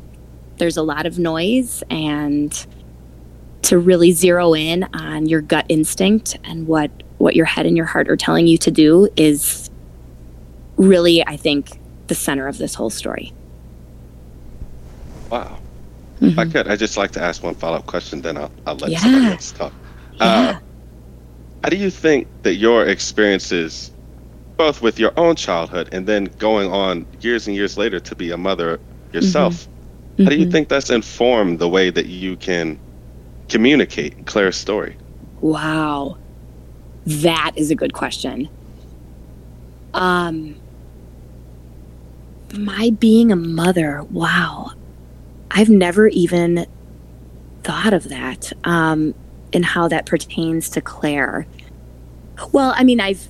[0.58, 2.65] There's a lot of noise, and
[3.63, 7.86] to really zero in on your gut instinct and what what your head and your
[7.86, 9.68] heart are telling you to do is
[10.80, 13.32] really, I think, the center of this whole story.
[15.30, 15.60] Wow.
[16.15, 16.26] Mm-hmm.
[16.26, 18.76] If I could, I'd just like to ask one follow up question, then I'll, I'll
[18.78, 19.00] let yeah.
[19.00, 19.74] somebody else talk.
[20.15, 20.26] Yeah.
[20.26, 20.60] Uh,
[21.63, 23.92] how do you think that your experiences,
[24.58, 28.32] both with your own childhood and then going on years and years later to be
[28.32, 28.80] a mother
[29.12, 29.68] yourself,
[30.13, 30.24] mm-hmm.
[30.24, 30.52] how do you mm-hmm.
[30.52, 32.80] think that's informed the way that you can
[33.50, 34.96] communicate Claire's story?
[35.42, 36.18] Wow.
[37.06, 38.50] That is a good question.
[39.94, 40.56] Um,
[42.57, 44.71] my being a mother, wow.
[45.51, 46.65] I've never even
[47.63, 49.13] thought of that um,
[49.53, 51.47] and how that pertains to Claire.
[52.51, 53.27] Well, I mean, I've,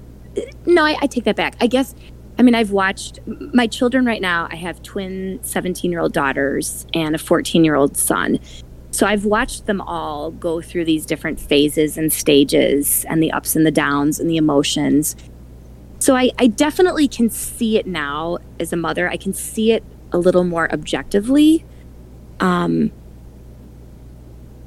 [0.65, 1.55] no, I, I take that back.
[1.59, 1.95] I guess,
[2.37, 3.19] I mean, I've watched
[3.53, 4.47] my children right now.
[4.51, 8.39] I have twin 17 year old daughters and a 14 year old son.
[8.91, 13.55] So I've watched them all go through these different phases and stages and the ups
[13.55, 15.15] and the downs and the emotions.
[15.99, 19.09] So I, I definitely can see it now as a mother.
[19.09, 21.65] I can see it a little more objectively.
[22.39, 22.91] Um,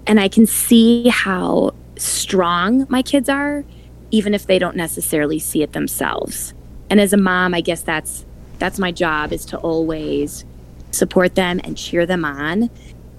[0.06, 3.64] and I can see how strong my kids are,
[4.10, 6.52] even if they don't necessarily see it themselves.
[6.90, 8.26] And as a mom, I guess that's
[8.58, 10.44] that's my job is to always
[10.90, 12.70] support them and cheer them on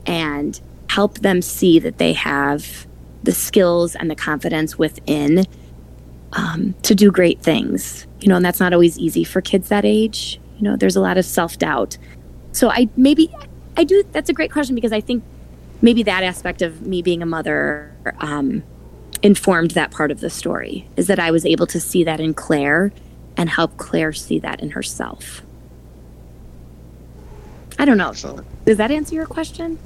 [0.06, 2.86] and help them see that they have
[3.24, 5.46] the skills and the confidence within
[6.34, 8.08] um, to do great things.
[8.22, 10.40] You know, and that's not always easy for kids that age.
[10.58, 11.98] You know, there's a lot of self doubt.
[12.52, 13.34] So I maybe
[13.78, 14.04] I do.
[14.12, 15.24] That's a great question because I think
[15.82, 18.64] maybe that aspect of me being a mother um,
[19.22, 22.34] informed that part of the story is that I was able to see that in
[22.34, 22.92] Claire
[23.38, 25.42] and help Claire see that in herself.
[27.80, 28.14] I don't know.
[28.66, 29.80] Does that answer your question?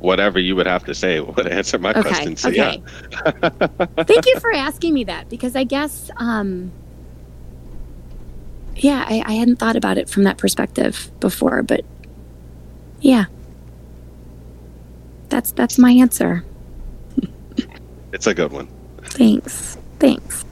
[0.00, 2.02] Whatever you would have to say would answer my okay.
[2.02, 2.36] question.
[2.36, 2.82] So, okay.
[2.82, 3.48] Yeah.
[4.04, 6.72] Thank you for asking me that because I guess, um,
[8.76, 11.84] yeah, I, I hadn't thought about it from that perspective before, but
[13.00, 13.26] yeah,
[15.28, 16.44] that's that's my answer.
[18.12, 18.68] it's a good one.
[19.02, 19.76] Thanks.
[19.98, 20.44] Thanks.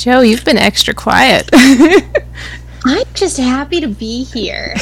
[0.00, 1.50] Joe, you've been extra quiet.
[1.52, 4.74] I'm just happy to be here.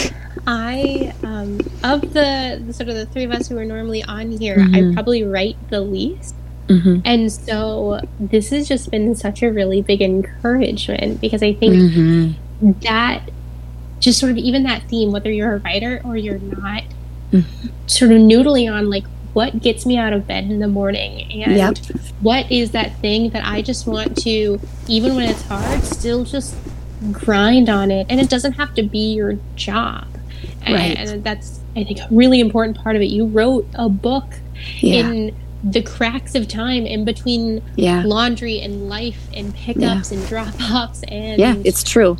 [0.46, 4.30] I, um, of the, the, sort of the three of us who are normally on
[4.30, 4.92] here, mm-hmm.
[4.92, 6.36] I probably write the least.
[6.68, 7.00] Mm-hmm.
[7.04, 12.78] And so this has just been such a really big encouragement because I think mm-hmm.
[12.82, 13.28] that
[13.98, 16.84] just sort of even that theme, whether you're a writer or you're not,
[17.32, 17.68] mm-hmm.
[17.88, 19.04] sort of noodling on like
[19.38, 21.78] what gets me out of bed in the morning and yep.
[22.20, 24.58] what is that thing that I just want to,
[24.88, 26.56] even when it's hard, still just
[27.12, 28.08] grind on it.
[28.10, 30.08] And it doesn't have to be your job.
[30.66, 30.98] Right.
[30.98, 33.10] And, that's, I think, a really important part of it.
[33.10, 34.24] You wrote a book
[34.80, 35.06] yeah.
[35.06, 38.02] in the cracks of time in between yeah.
[38.04, 40.18] laundry and life and pickups yeah.
[40.18, 42.16] and drop offs and yeah it's true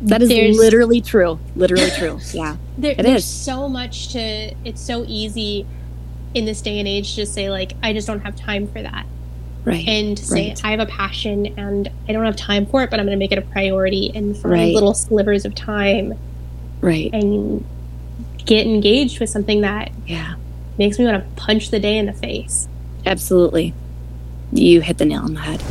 [0.00, 3.26] that is literally true literally true yeah there, there's is.
[3.26, 5.66] so much to it's so easy
[6.34, 9.06] in this day and age just say like I just don't have time for that.
[9.64, 9.88] Right.
[9.88, 10.60] and say right.
[10.62, 13.18] I have a passion and I don't have time for it, but I'm going to
[13.18, 14.74] make it a priority and find Right.
[14.74, 16.12] little slivers of time
[16.82, 17.08] right.
[17.14, 17.64] and
[18.44, 20.34] get engaged with something that Yeah.
[20.76, 22.68] makes me want to punch the day in the face.
[23.06, 23.72] Absolutely.
[24.52, 25.62] You hit the nail on the head.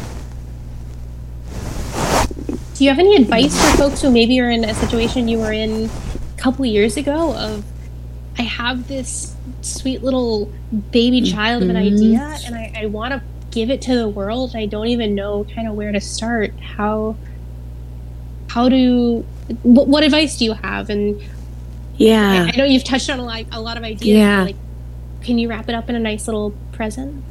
[2.76, 5.53] Do you have any advice for folks who maybe are in a situation you were
[5.53, 5.86] in
[6.36, 7.64] a couple years ago of
[8.39, 9.32] I have this
[9.66, 10.51] sweet little
[10.91, 11.93] baby child of an Mhm.
[11.93, 15.45] idea and I, I want to give it to the world I don't even know
[15.55, 16.53] kind of where to start.
[16.59, 17.16] How
[18.49, 19.26] how do
[19.64, 20.89] what, what advice do you have?
[20.89, 21.22] And
[21.97, 22.45] Yeah.
[22.49, 24.18] I, I know you've touched on a lot, a lot of ideas.
[24.18, 24.43] Yeah.
[24.43, 24.55] Like,
[25.22, 27.24] can you wrap it up in a nice little present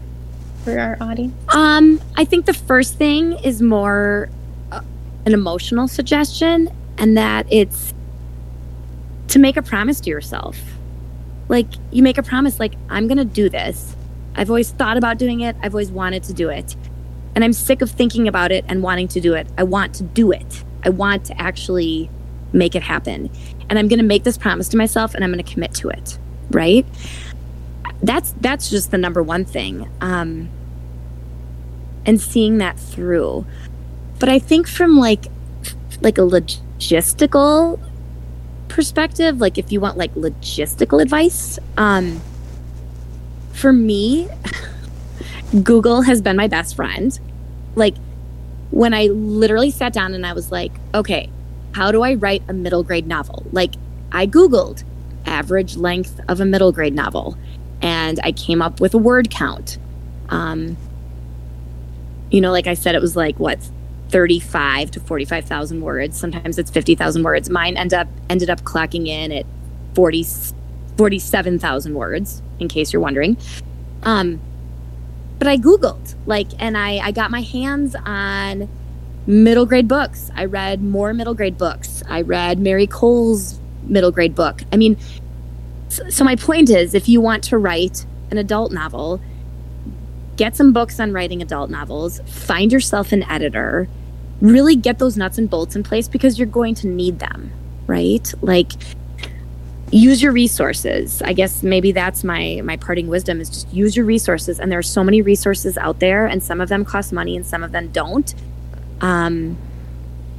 [0.65, 1.35] for our audience?
[1.55, 4.29] Um, I think the first thing is more
[4.71, 4.81] uh,
[5.27, 7.93] an emotional suggestion, and that it's
[9.29, 10.59] to make a promise to yourself.
[11.53, 13.95] Like, you make a promise, like, I'm to do this.
[14.35, 16.75] I've always thought about doing it, I've always wanted to do it.
[17.35, 19.47] And I'm sick of thinking about it and wanting to do it.
[19.59, 20.65] I want to do it.
[20.83, 22.09] I want to actually
[22.55, 23.31] make it happen.
[23.69, 26.19] And I'm to make this promise to myself and I'm to commit to it.
[26.51, 26.87] Right?
[28.03, 29.89] That's that's just the number one thing.
[30.01, 30.49] Um
[32.05, 33.47] and seeing that through.
[34.19, 35.27] But I think from like
[36.01, 37.79] like a logistical
[38.73, 42.21] perspective, like if you want like logistical advice, um
[43.53, 44.29] for me,
[45.63, 47.19] Google has been my best friend.
[47.77, 47.95] Like
[48.71, 51.31] when I literally sat down and I was like, okay,
[51.73, 53.47] how do I write a middle grade novel?
[53.53, 53.75] Like
[54.11, 54.85] I Googled
[55.27, 57.37] average length of a middle grade novel
[57.81, 59.79] and I came up with a word count.
[60.29, 60.77] Um,
[62.31, 63.59] you know, like I said, it was like what,
[64.13, 66.19] 35 to 45,000 words.
[66.19, 67.49] Sometimes it's 50,000 words.
[67.51, 69.47] Mine end up ended up clocking in at
[69.95, 70.25] 40,
[70.97, 73.37] 47,000 words, in case you're wondering.
[74.03, 74.41] Um,
[75.39, 78.69] but I Googled, like, and I, I got my hands on
[79.27, 80.31] middle grade books.
[80.37, 82.03] I read more middle grade books.
[82.09, 84.63] I read Mary Kole's middle grade book.
[84.73, 84.97] I mean,
[85.89, 89.21] so, so my point is if you want to write an adult novel,
[90.37, 93.89] get some books on writing adult novels, find yourself an editor,
[94.43, 97.51] really get those nuts and bolts in place because you're going to need them,
[97.87, 98.35] right?
[98.43, 98.73] Like
[99.93, 101.23] use your resources.
[101.23, 104.79] I guess maybe that's my my parting wisdom is just use your resources and there
[104.79, 107.73] are so many resources out there and some of them cost money and some of
[107.73, 108.35] them don't.
[109.01, 109.57] Um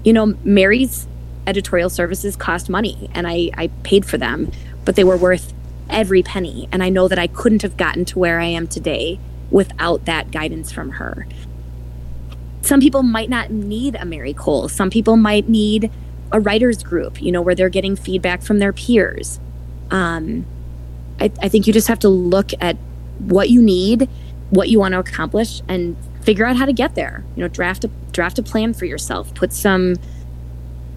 [0.04, 1.08] you know, Mary's
[1.48, 4.52] editorial services cost money and I I paid for them,
[4.84, 5.54] but they were worth
[5.90, 9.18] every penny and I know that I couldn't have gotten to where I am today
[9.50, 11.26] without that guidance from her.
[12.64, 14.72] Some people might not need a Mary Kole.
[14.72, 15.92] Some people might need
[16.32, 19.40] a writers group, you know, where they're getting feedback from their peers.
[19.92, 20.46] Um,
[21.20, 22.78] I, I think you just have to look at
[23.20, 24.10] what you need,
[24.50, 27.26] what you want to accomplish, and figure out how to get there.
[27.36, 29.34] You know, draft a draft a plan for yourself.
[29.36, 29.96] Put some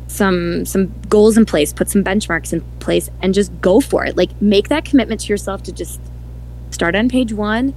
[0.06, 1.72] some some goals in place.
[1.72, 4.16] Put some benchmarks in place, and just go for it.
[4.16, 6.00] Like make that commitment to yourself to just
[6.70, 7.74] start on page one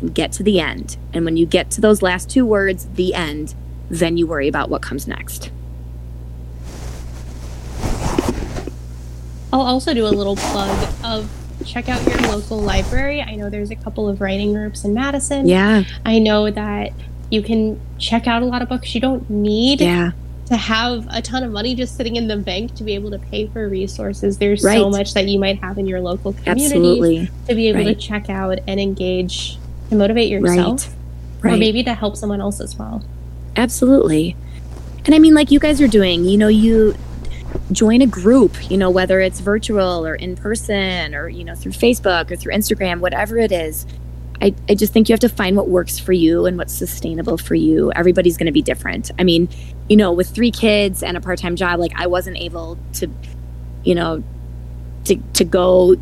[0.00, 0.96] and get to the end.
[1.12, 3.54] And when you get to those last two words, the end,
[3.90, 5.50] then you worry about what comes next.
[9.52, 11.30] I'll also do a little plug of
[11.64, 13.22] check out your local library.
[13.22, 15.48] I know there's a couple of writing groups in Madison.
[15.48, 15.84] Yeah.
[16.04, 16.92] I know that
[17.30, 18.94] you can check out a lot of books.
[18.94, 20.12] You don't need Yeah.
[20.46, 23.18] to have a ton of money just sitting in the bank to be able to
[23.18, 24.38] pay for resources.
[24.38, 24.78] There's Right.
[24.78, 27.30] so much that you might have in your local community Absolutely.
[27.48, 27.86] to be able Right.
[27.88, 29.58] to check out and engage
[29.90, 30.94] to motivate yourself
[31.40, 31.54] Right.
[31.54, 33.04] or maybe to help someone else as well.
[33.56, 34.36] Absolutely.
[35.04, 36.94] And I mean, like you guys are doing, you know, you
[37.72, 41.72] join a group, you know, whether it's virtual or in person or, you know, through
[41.72, 43.86] Facebook or through Instagram, whatever it is.
[44.40, 47.38] I, I just think you have to find what works for you and what's sustainable
[47.38, 47.90] for you.
[47.92, 49.10] Everybody's going to be different.
[49.18, 49.48] I mean,
[49.88, 53.10] you know, with three kids and a part time job, like I wasn't able to,
[53.84, 54.22] you know,
[55.04, 55.96] to, to go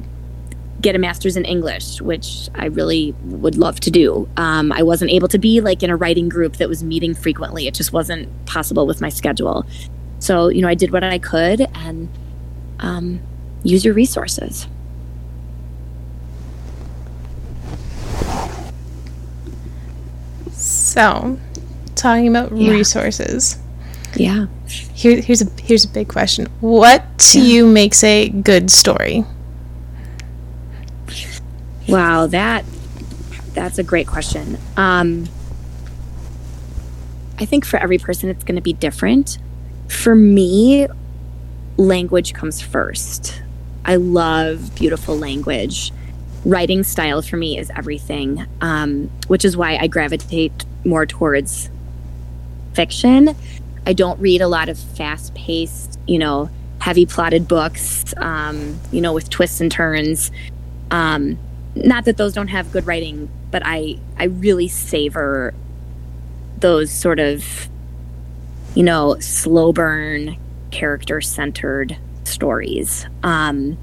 [0.87, 4.29] get a master's in English, which I really would love to do.
[4.37, 7.67] Um, I wasn't able to be like in a writing group that was meeting frequently.
[7.67, 9.67] It just wasn't possible with my schedule.
[10.21, 12.09] So, you know, I did what I could and
[12.79, 13.19] um,
[13.65, 14.69] use your resources.
[20.53, 21.39] So,
[21.95, 22.71] talking about Yeah.
[22.71, 23.59] resources.
[24.15, 24.47] Yeah.
[24.95, 26.47] Here, here's a here's a big question.
[26.61, 27.45] What to Yeah.
[27.47, 29.25] you makes a good story?
[31.89, 32.65] Wow, that
[33.55, 34.59] that's a great question.
[34.77, 35.29] Um,
[37.39, 39.39] I think for every person it's going to be different.
[39.89, 40.87] For me,
[41.77, 43.43] language comes first.
[43.85, 45.93] I love beautiful language.
[46.45, 51.69] writing style for me is everything, um, which is why I gravitate more towards
[52.73, 53.35] fiction.
[53.85, 59.01] I don't read a lot of fast paced, you know, heavy plotted books, um, you
[59.01, 60.31] know, with twists and turns.
[60.91, 61.37] Um,
[61.77, 65.55] not that those don't have good writing, but I, I really savor
[66.59, 67.69] those sort of,
[68.75, 70.37] you know, slow burn,
[70.71, 73.07] character centered stories.
[73.23, 73.79] Um,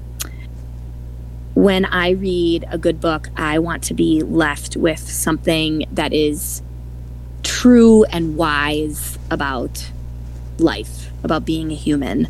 [1.54, 6.62] when I read a good book, I want to be left with something that is
[7.44, 9.90] true and wise about
[10.58, 12.28] life, about being a human.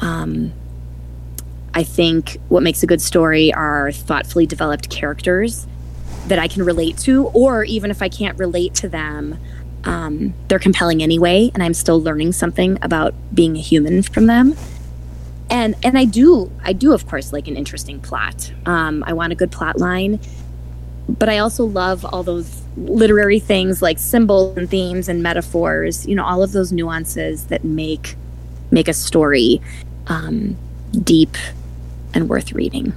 [0.00, 0.52] Um,
[1.74, 5.66] I think what makes a good story are thoughtfully developed characters
[6.28, 9.38] that I can relate to, or even if I can't relate to them,
[9.84, 14.56] um, they're compelling anyway, and I'm still learning something about being a human from them
[15.50, 18.52] and and I do I do of course like an interesting plot.
[18.66, 20.18] Um, I want a good plot line,
[21.08, 26.06] but I also love all those literary things like symbols and themes and metaphors.
[26.06, 28.16] You know, all of those nuances that make
[28.70, 29.60] make a story
[30.06, 30.56] um,
[31.02, 31.36] deep
[32.14, 32.94] and worth reading.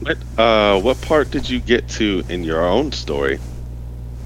[0.00, 3.38] What uh, what part did you get to in your own story?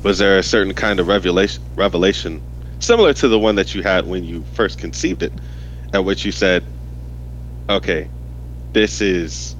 [0.02, 2.42] Was there a certain kind of revelation revelation
[2.80, 5.32] similar to the one that you had when you first conceived it,
[5.92, 6.64] at which you said,
[7.68, 8.08] "Okay,
[8.72, 9.54] this is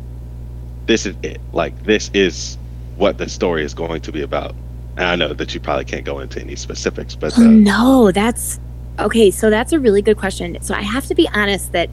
[0.86, 1.40] this is it.
[1.52, 2.58] Like this is
[2.96, 4.56] what the story is going to be about."
[4.96, 8.58] And I know that you probably can't go into any specifics, but uh, no, that's
[8.98, 9.30] okay.
[9.30, 10.60] So that's a really good question.
[10.62, 11.90] So I have to be honest that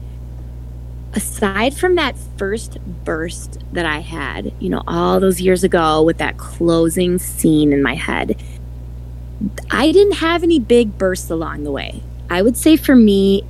[1.14, 6.18] aside from that first burst that I had, you know, all those years ago with
[6.18, 8.36] that closing scene in my head
[9.70, 12.02] I didn't have any big bursts along the way.
[12.30, 13.44] I would say for me,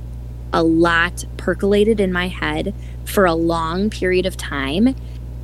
[0.53, 2.73] a lot percolated in my head
[3.05, 4.95] for a long period of time,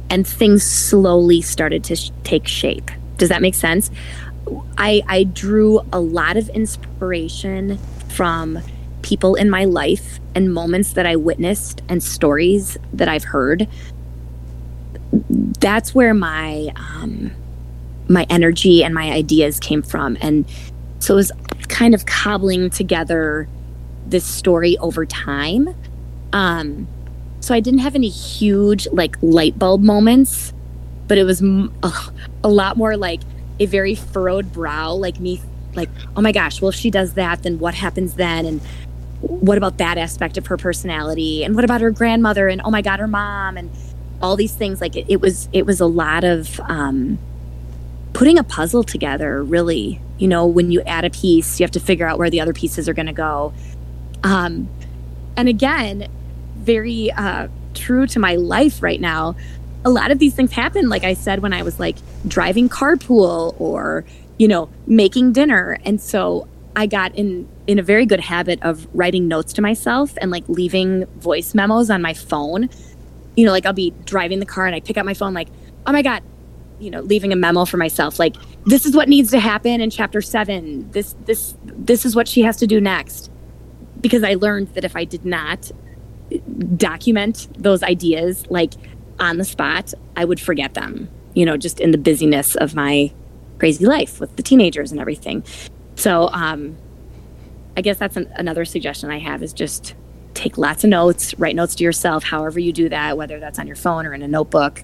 [0.10, 2.92] and things slowly started to sh- take shape.
[3.18, 3.90] Does that make sense?
[4.78, 7.80] I, I drew a lot of inspiration
[8.14, 8.60] from
[9.02, 13.68] people in my life and moments that I witnessed and stories that I've heard.
[15.60, 17.32] That's where my um,
[18.10, 20.18] my energy and my ideas came from.
[20.22, 20.46] And
[21.00, 21.32] so it was
[21.68, 23.48] kind of cobbling together
[24.06, 25.76] this story over time.
[26.34, 26.88] Um,
[27.40, 30.54] so I didn't have any huge like light bulb moments,
[31.08, 33.22] but it was a lot more like
[33.60, 35.42] a very furrowed brow, like me,
[35.76, 38.46] like, oh my gosh, well, if she does that, then what happens then?
[38.46, 38.62] And
[39.22, 41.44] what about that aspect of her personality?
[41.44, 42.48] And what about her grandmother?
[42.48, 43.58] And oh my God, her mom?
[43.58, 43.72] And
[44.22, 44.82] all these things.
[44.82, 47.20] Like it, it was, it was a lot of, um,
[48.14, 50.00] putting a puzzle together, really.
[50.20, 52.54] You know, when you add a piece, you have to figure out where the other
[52.54, 53.54] pieces are going to go.
[54.24, 54.70] Um,
[55.36, 56.08] and again,
[56.58, 59.36] very uh, true to my life right now.
[59.84, 63.60] A lot of these things happen, like I said, when I was like driving carpool
[63.60, 64.06] or,
[64.38, 65.78] you know, making dinner.
[65.86, 70.14] And so I got in in a very good habit of writing notes to myself
[70.20, 72.70] and like leaving voice memos on my phone.
[73.36, 75.50] You know, like I'll be driving the car and I pick up my phone like,
[75.86, 76.24] "Oh my god,
[76.84, 79.90] you know leaving a memo for myself like this is what needs to happen in
[79.90, 83.32] chapter 7 this this this is what she has to do next
[84.02, 85.72] because i learned that if i did not
[86.76, 88.74] document those ideas like
[89.20, 93.12] on the spot i would forget them you know just in the busyness of my
[93.64, 95.42] crazy life with the teenagers and everything
[95.96, 96.76] so um
[97.78, 99.96] i guess that's an, another suggestion i have is just
[100.34, 103.66] take lots of notes write notes to yourself however you do that whether that's on
[103.66, 104.84] your phone or in a notebook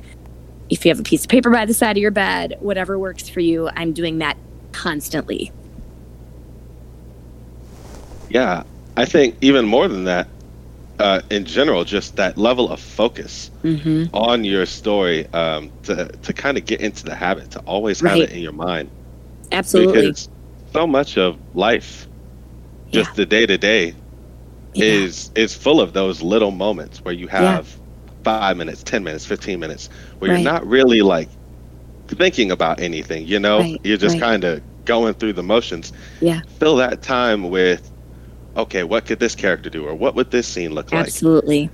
[0.69, 3.27] if you have a piece of paper by the side of your bed, whatever works
[3.27, 4.37] for you, I'm doing that
[4.71, 5.51] constantly.
[8.29, 8.63] Yeah,
[8.95, 10.27] I think even more than that,
[10.99, 14.13] uh, in general, just that level of focus mm-hmm.
[14.15, 18.17] on your story um, to to kind of get into the habit to always have
[18.17, 18.89] it in your mind.
[19.51, 20.29] Absolutely, because
[20.73, 22.07] so much of life,
[22.91, 23.15] just yeah.
[23.15, 23.95] the day to day,
[24.75, 27.79] is is full of those little moments where you have yeah
[28.23, 29.89] five minutes, 10 minutes, 15 minutes,
[30.19, 30.41] where right.
[30.41, 31.29] you're not really like
[32.07, 33.59] thinking about anything, you know?
[33.59, 33.79] Right.
[33.83, 34.21] You're just right.
[34.21, 35.93] kind of going through the motions.
[36.21, 36.41] Yeah.
[36.59, 37.91] Fill that time with,
[38.55, 39.85] okay, what could this character do?
[39.85, 41.05] Or what would this scene look like?
[41.05, 41.69] Absolutely.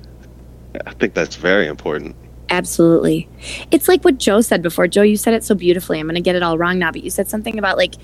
[0.86, 2.16] I think that's very important.
[2.50, 3.28] Absolutely.
[3.72, 4.88] It's like what Joe said before.
[4.88, 6.00] Joe, you said it so beautifully.
[6.00, 7.96] I'm going to get it all wrong now, but you said something about like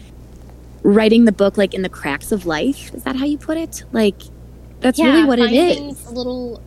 [0.83, 2.93] writing the book like in the cracks of life.
[2.93, 3.83] Is that how you put it?
[3.91, 4.15] Like,
[4.79, 6.05] that's yeah, really what it is.
[6.07, 6.61] A little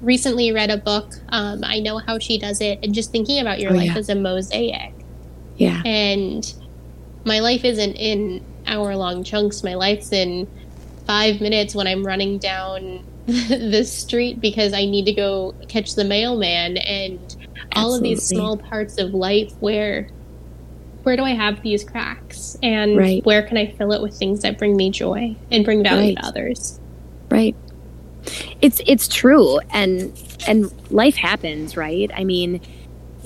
[0.00, 1.12] recently read a book.
[1.28, 3.98] Um, I know how she does it, and just thinking about your oh, life yeah.
[3.98, 4.94] as a mosaic.
[5.56, 5.82] Yeah.
[5.84, 6.52] And
[7.24, 9.62] my life isn't in hour long chunks.
[9.62, 10.46] My life's in
[11.06, 16.04] five minutes when I'm running down the street because I need to go catch the
[16.04, 17.36] mailman and
[17.74, 20.08] all of these small parts of life where
[21.02, 23.24] where do I have these cracks and Right.
[23.24, 26.16] where can I fill it with things that bring me joy and bring value Right.
[26.16, 26.80] to others?
[27.30, 27.54] Right.
[28.60, 30.12] It's it's true and
[30.48, 32.10] and life happens, right?
[32.14, 32.60] I mean,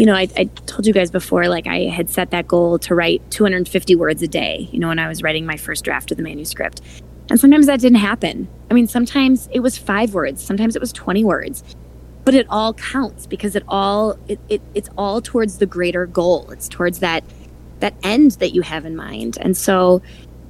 [0.00, 2.94] you know, I, I told you guys before, like I had set that goal to
[2.94, 6.16] write 250 words a day, you know, when I was writing my first draft of
[6.16, 6.80] the manuscript.
[7.28, 8.48] And sometimes that didn't happen.
[8.70, 11.62] I mean, sometimes it was five words, sometimes it was 20 words.
[12.24, 16.50] But it all counts because it all it, it it's all towards the greater goal.
[16.50, 17.22] It's towards that
[17.80, 19.36] that end that you have in mind.
[19.42, 20.00] And so,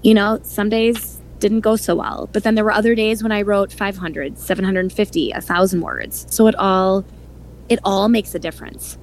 [0.03, 2.29] you know, some days didn't go so well.
[2.33, 6.27] But then there were other days when I wrote 500, 750, 1000 words.
[6.31, 7.05] So it all
[7.69, 8.97] it all makes a difference.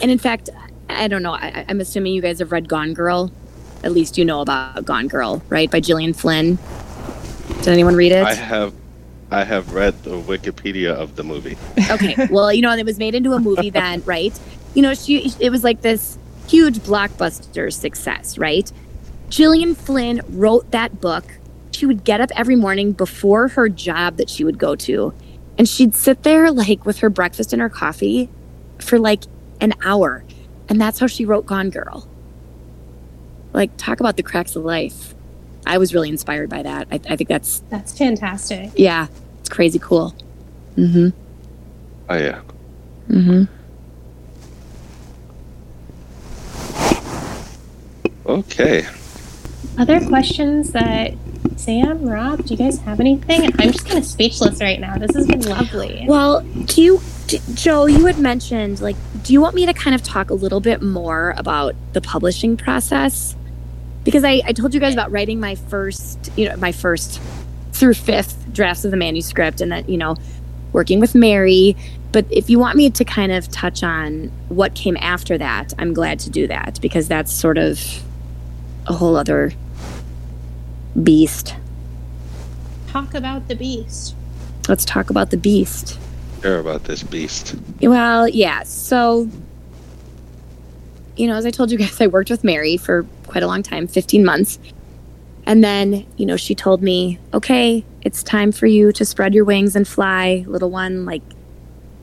[0.00, 0.50] And in fact,
[0.88, 3.30] I don't know, I, I'm assuming you guys have read Gone Girl.
[3.84, 5.70] At least you know about Gone Girl, right?
[5.70, 6.58] By Gillian Flynn.
[7.58, 8.24] Did anyone read it?
[8.24, 8.74] I have,
[9.30, 11.56] I have read the Wikipedia of the movie.
[11.90, 14.38] okay well you know it was made into a movie then right
[14.74, 18.72] you know she it was like this huge blockbuster success right
[19.28, 21.24] Gillian Flynn wrote that book
[21.72, 25.12] she would get up every morning before her job that she would go to
[25.58, 28.30] and she'd sit there like with her breakfast and her coffee
[28.78, 29.24] for like
[29.60, 30.24] an hour.
[30.68, 32.06] And that's how she wrote Gone Girl.
[33.52, 35.14] Like talk about the cracks of life.
[35.66, 36.88] I was really inspired by that.
[36.90, 38.70] I, I think that's That's fantastic.
[38.76, 39.06] yeah
[39.40, 40.14] it's crazy cool.
[40.76, 41.08] Mm-hmm.
[42.10, 42.40] Oh yeah.
[43.08, 43.44] mm-hmm.
[48.26, 48.86] Okay.
[49.78, 51.14] Other questions that
[51.56, 53.46] Sam, Rob, do you guys have anything?
[53.58, 54.96] I'm just kind of speechless right now.
[54.96, 56.04] This has been lovely.
[56.08, 57.00] Well, do you,
[57.54, 60.60] Joe, you had mentioned, like, do you want me to kind of talk a little
[60.60, 63.36] bit more about the publishing process?
[64.04, 67.20] Because I, I told you guys about writing my first, you know, my first
[67.72, 70.16] through fifth drafts of the manuscript and that, you know,
[70.72, 71.76] working with Mary.
[72.12, 75.92] But if you want me to kind of touch on what came after that, I'm
[75.92, 77.80] glad to do that because that's sort of
[78.86, 79.52] a whole other
[81.02, 81.54] beast.
[82.88, 84.14] Talk about the beast.
[84.68, 85.98] Let's talk about the beast.
[86.42, 87.54] Hear about this beast.
[87.80, 88.62] Well, yeah.
[88.62, 89.28] So,
[91.16, 93.62] you know, as I told you guys, I worked with Mary for quite a long
[93.62, 94.58] time 15 months.
[95.46, 99.46] And then, you know, she told me, okay, it's time for you to spread your
[99.46, 101.06] wings and fly, little one.
[101.06, 101.22] Like,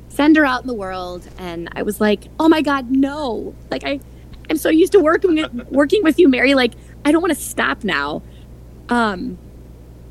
[0.10, 1.28] send her out in the world.
[1.38, 3.54] And I was like, oh my God, no.
[3.70, 4.00] Like, I,
[4.50, 6.56] I'm so used to working, working with you, Mary.
[6.56, 6.74] Like,
[7.06, 8.24] I don't want to stop now.
[8.90, 9.38] Um,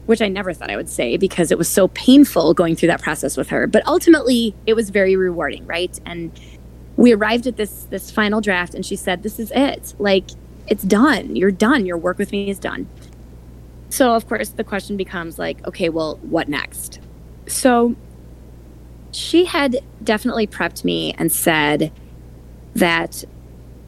[0.06, 3.00] which I never thought I would say because it was so painful going through that
[3.00, 3.66] process with her.
[3.66, 5.98] But ultimately, it was very rewarding, right?
[6.04, 6.38] And
[6.96, 9.94] we arrived at this this final draft, and she said, "This is it.
[9.98, 10.26] Like,
[10.66, 11.36] it's done.
[11.36, 11.86] You're done.
[11.86, 12.88] Your work with me is done."
[13.94, 16.98] So, of course, the question becomes like, okay, well, what next?
[17.46, 17.94] So,
[19.12, 21.92] she had definitely prepped me and said
[22.74, 23.24] that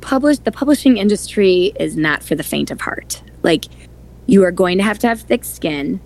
[0.00, 3.20] publish the publishing industry is not for the faint of heart.
[3.42, 3.64] Like
[4.26, 6.00] you are going to have to have thick skin.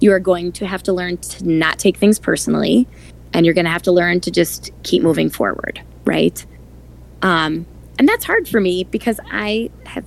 [0.00, 2.86] You are going to have to learn to not take things personally,
[3.32, 6.44] and you're going to have to learn to just keep moving forward, right?
[7.22, 7.66] Um,
[7.98, 10.04] and that's hard for me because I have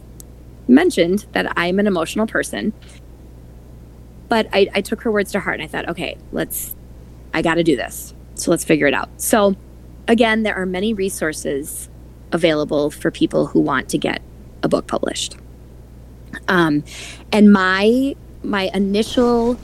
[0.68, 2.74] mentioned that I'm an emotional person.
[4.30, 6.74] But I, I took her words to heart and I thought, okay, let's,
[7.34, 8.14] I got to do this.
[8.36, 9.10] So let's figure it out.
[9.18, 9.56] So,
[10.08, 11.90] again, there are many resources
[12.32, 14.22] available for people who want to get
[14.64, 15.36] a book published.
[16.48, 16.84] Um,
[17.32, 19.58] and my my initial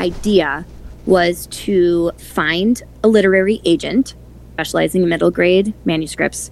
[0.00, 0.66] idea
[1.06, 4.14] was to find a literary agent
[4.54, 6.50] specializing in middle grade manuscripts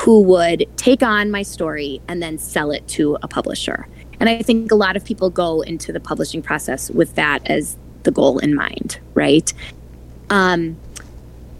[0.00, 3.86] who would take on my story and then sell it to a publisher.
[4.18, 7.76] And I think a lot of people go into the publishing process with that as
[8.02, 9.52] the goal in mind, right?
[10.30, 10.76] Um,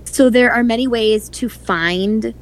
[0.04, 2.34] so there are many ways to find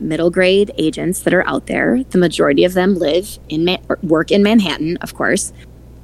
[0.00, 2.02] middle grade agents that are out there.
[2.10, 5.52] The majority of them live in Ma- work in Manhattan, of course.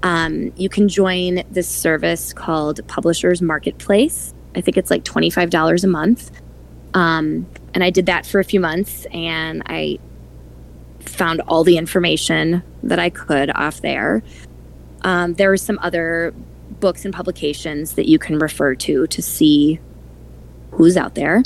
[0.03, 4.34] Um, you can join this service called Publishers Marketplace.
[4.55, 6.30] I think it's like twenty five dollars a month.
[6.95, 9.99] Um, and I did that for a few months, and I
[11.01, 14.22] found all the information that I could off there.
[15.03, 16.34] Um, there are some other
[16.80, 19.78] books and publications that you can refer to to see
[20.72, 21.43] who's out there.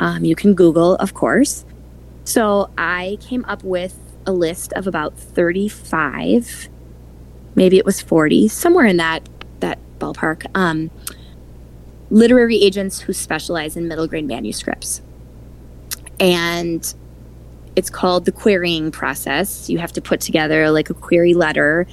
[0.00, 1.64] Um, you can Google, of course.
[2.28, 6.68] So I came up with a list of about 35,
[7.54, 9.26] maybe it was 40, somewhere in that
[9.60, 10.44] that ballpark.
[10.54, 10.90] Um,
[12.10, 15.00] literary agents who specialize in middle grade manuscripts,
[16.20, 16.94] and
[17.76, 19.70] it's called the querying process.
[19.70, 21.86] You have to put together like a query letter,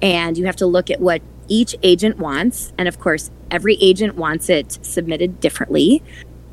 [0.00, 4.14] and you have to look at what each agent wants, and of course, every agent
[4.14, 6.02] wants it submitted differently.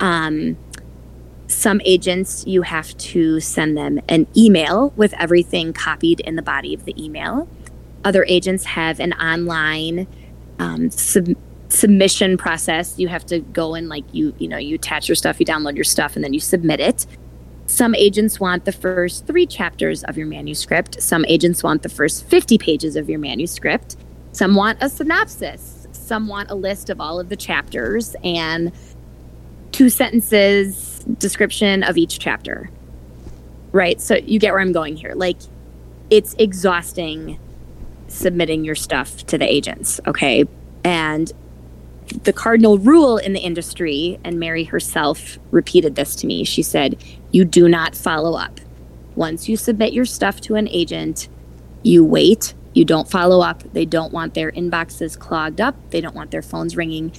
[0.02, 0.58] Um,
[1.54, 6.74] some agents, you have to send them an email with everything copied in the body
[6.74, 7.48] of the email.
[8.04, 10.08] Other agents have an online
[10.60, 11.38] um, sub-
[11.70, 12.98] submission process.
[12.98, 15.76] You have to go and like you, you know, you attach your stuff, you download
[15.76, 17.06] your stuff, and then you submit it.
[17.66, 21.02] Some agents want the first three chapters of your manuscript.
[21.02, 23.96] Some agents want the first 50 pages of your manuscript.
[24.34, 25.88] Some want a synopsis.
[25.92, 28.72] Some want a list of all of the chapters and
[29.72, 32.70] two sentences description of each chapter.
[33.72, 34.00] Right?
[34.00, 35.14] So you get where I'm going here.
[35.16, 35.38] Like,
[36.10, 37.40] it's exhausting
[38.08, 40.46] submitting your stuff to the agents, okay?
[40.84, 41.32] And
[42.24, 46.44] the cardinal rule in the industry, and Mary herself repeated this to me.
[46.44, 48.60] She said, You do not follow up.
[49.16, 51.28] Once you submit your stuff to an agent,
[51.82, 53.64] you wait, you don't follow up.
[53.74, 57.14] They don't want their inboxes clogged up, they don't want their phones ringing.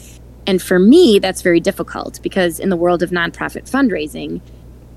[0.46, 4.40] And for me, that's very difficult because in the world of nonprofit fundraising,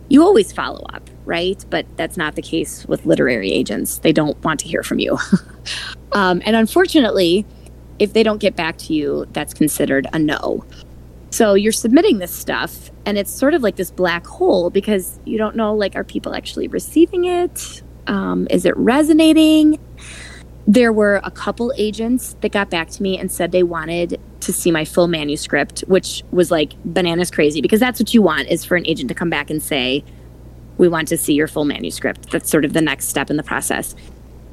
[0.10, 1.64] you always follow up, right?
[1.70, 4.00] But that's not the case with literary agents.
[4.00, 5.18] They don't want to hear from you.
[6.12, 7.46] um, and unfortunately,
[8.00, 10.66] if they don't get back to you, that's considered a no.
[11.30, 15.38] So you're submitting this stuff, and it's sort of like this black hole because you
[15.38, 17.82] don't know, like, are people actually receiving it?
[18.08, 19.80] Um, is it resonating?
[20.68, 24.52] There were a couple agents that got back to me and said they wanted to
[24.52, 28.66] see my full manuscript, which was like bananas crazy because that's what you want is
[28.66, 30.04] for an agent to come back and say,
[30.78, 33.44] "We want to see your full manuscript." That's sort of the next step in the
[33.44, 33.96] process.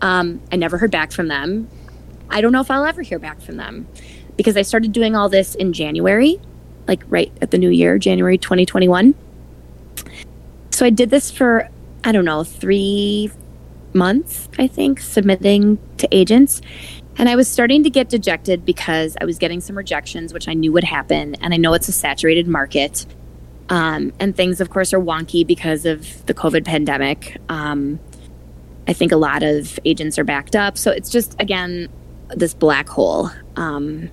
[0.03, 1.69] Um, I never heard back from them.
[2.31, 3.87] I don't know if I'll ever hear back from them
[4.37, 6.41] because I started doing all this in January,
[6.87, 9.15] like right at the new year, January 2021.
[10.71, 11.69] So I did this for,
[12.03, 13.31] I don't know, three
[13.95, 16.61] months, I think, submitting to agents.
[17.17, 20.55] And I was starting to get dejected because I was getting some rejections, which I
[20.55, 21.37] knew would happen.
[21.37, 23.07] And I know it's a saturated market.
[23.69, 27.39] Um, and things, of course, are wonky because of the COVID pandemic.
[27.49, 28.01] Um,
[28.87, 30.77] I think a lot of agents are backed up.
[30.77, 31.89] So it's just, again,
[32.31, 33.31] this black hole.
[33.57, 34.11] Um,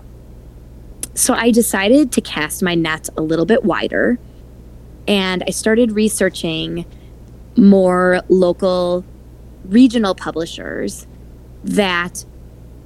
[1.13, 4.19] so I decided to cast my net a little bit wider.
[5.07, 6.85] And I started researching
[7.57, 9.03] more local
[9.65, 11.07] regional publishers
[11.63, 12.25] that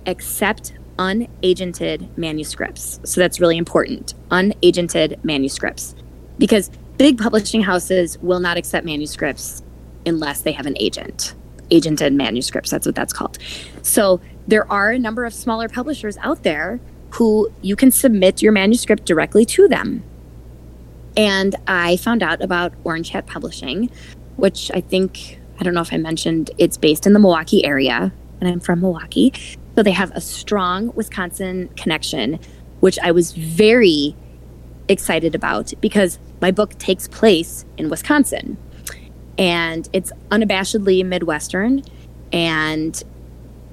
[0.05, 2.99] accept unagented manuscripts.
[3.03, 4.13] So that's really important.
[4.29, 5.95] Unagented manuscripts.
[6.37, 9.63] Because big publishing houses will not accept manuscripts
[10.05, 11.33] unless they have an agent.
[11.71, 13.37] Agented manuscripts, that's what that's called.
[13.81, 16.79] So there are a number of smaller publishers out there
[17.11, 20.03] who you can submit your manuscript directly to them.
[21.17, 23.89] And I found out about Orange Hat Publishing,
[24.35, 28.11] which I think I don't know if I mentioned it's based in the Milwaukee area,
[28.39, 29.33] and I'm from Milwaukee.
[29.75, 32.39] So they have a strong Wisconsin connection,
[32.79, 34.15] which I was very
[34.87, 38.57] excited about because my book takes place in Wisconsin
[39.37, 41.83] and it's unabashedly Midwestern.
[42.31, 43.01] And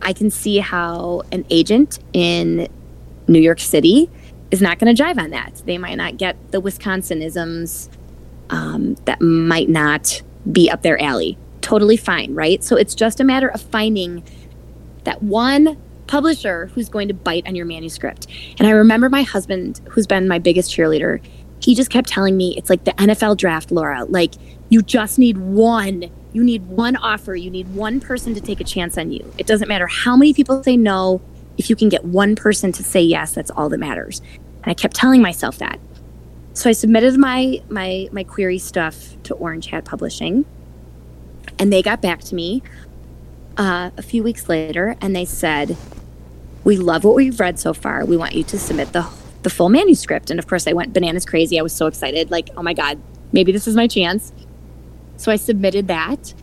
[0.00, 2.68] I can see how an agent in
[3.28, 4.10] New York City
[4.50, 5.62] is not going to jive on that.
[5.64, 7.88] They might not get the Wisconsinisms
[8.50, 12.62] um, that might not be up their alley totally fine, right?
[12.62, 14.22] So it's just a matter of finding
[15.04, 18.26] that one publisher who's going to bite on your manuscript.
[18.58, 21.22] And I remember my husband, who's been my biggest cheerleader,
[21.60, 24.04] he just kept telling me it's like the NFL draft, Laura.
[24.04, 24.34] Like
[24.68, 26.10] you just need one.
[26.32, 27.34] You need one offer.
[27.34, 29.32] You need one person to take a chance on you.
[29.38, 31.20] It doesn't matter how many people say no.
[31.58, 34.20] If you can get one person to say yes, that's all that matters.
[34.62, 35.78] And I kept telling myself that.
[36.54, 40.44] So I submitted my my my query stuff to Orange Hat Publishing
[41.62, 42.60] and they got back to me
[43.56, 45.76] uh, a few weeks later and they said,
[46.64, 48.04] We love what we've read so far.
[48.04, 49.08] We want you to submit the,
[49.44, 50.28] the full manuscript.
[50.28, 51.60] And of course, I went bananas crazy.
[51.60, 52.32] I was so excited.
[52.32, 53.00] Like, oh my God,
[53.30, 54.32] maybe this is my chance.
[55.18, 56.34] So I submitted that.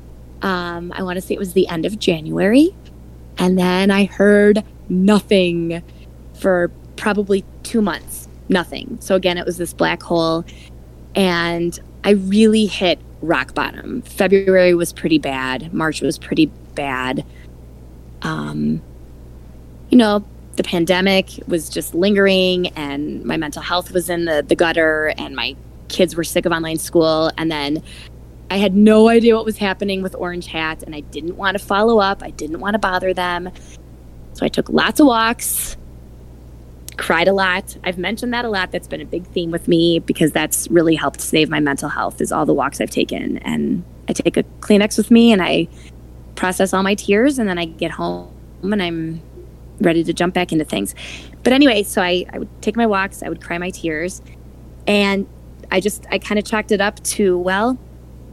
[0.42, 2.74] Um, I want to say it was the end of January.
[3.38, 5.84] And then I heard nothing
[6.34, 8.30] for probably two months.
[8.48, 8.98] Nothing.
[9.02, 10.46] So again, it was this black hole.
[11.14, 14.02] And I really hit rock bottom.
[14.04, 15.74] February was pretty bad.
[15.74, 17.26] March was pretty bad.
[18.22, 18.82] Um,
[19.90, 20.24] you know,
[20.56, 25.36] the pandemic was just lingering, and my mental health was in the, the gutter, and
[25.36, 25.56] my
[25.88, 27.32] kids were sick of online school.
[27.38, 27.82] And then
[28.52, 31.64] I had no idea what was happening with Orange Hat, and I didn't want to
[31.64, 32.24] follow up.
[32.24, 33.50] I didn't want to bother them.
[34.34, 35.78] So I took lots of walks
[37.00, 37.78] cried a lot.
[37.86, 38.72] I've mentioned that a lot.
[38.72, 42.20] That's been a big theme with me because that's really helped save my mental health
[42.20, 43.38] is all the walks I've taken.
[43.38, 45.70] And I take a Kleenex with me and I
[46.36, 49.22] process all my tears and then I get home and I'm
[49.80, 50.94] ready to jump back into things.
[51.44, 54.22] But anyway, so I, I would take my walks, I would cry my tears,
[54.86, 55.26] and
[55.72, 57.78] I just I kind of chalked it up to well,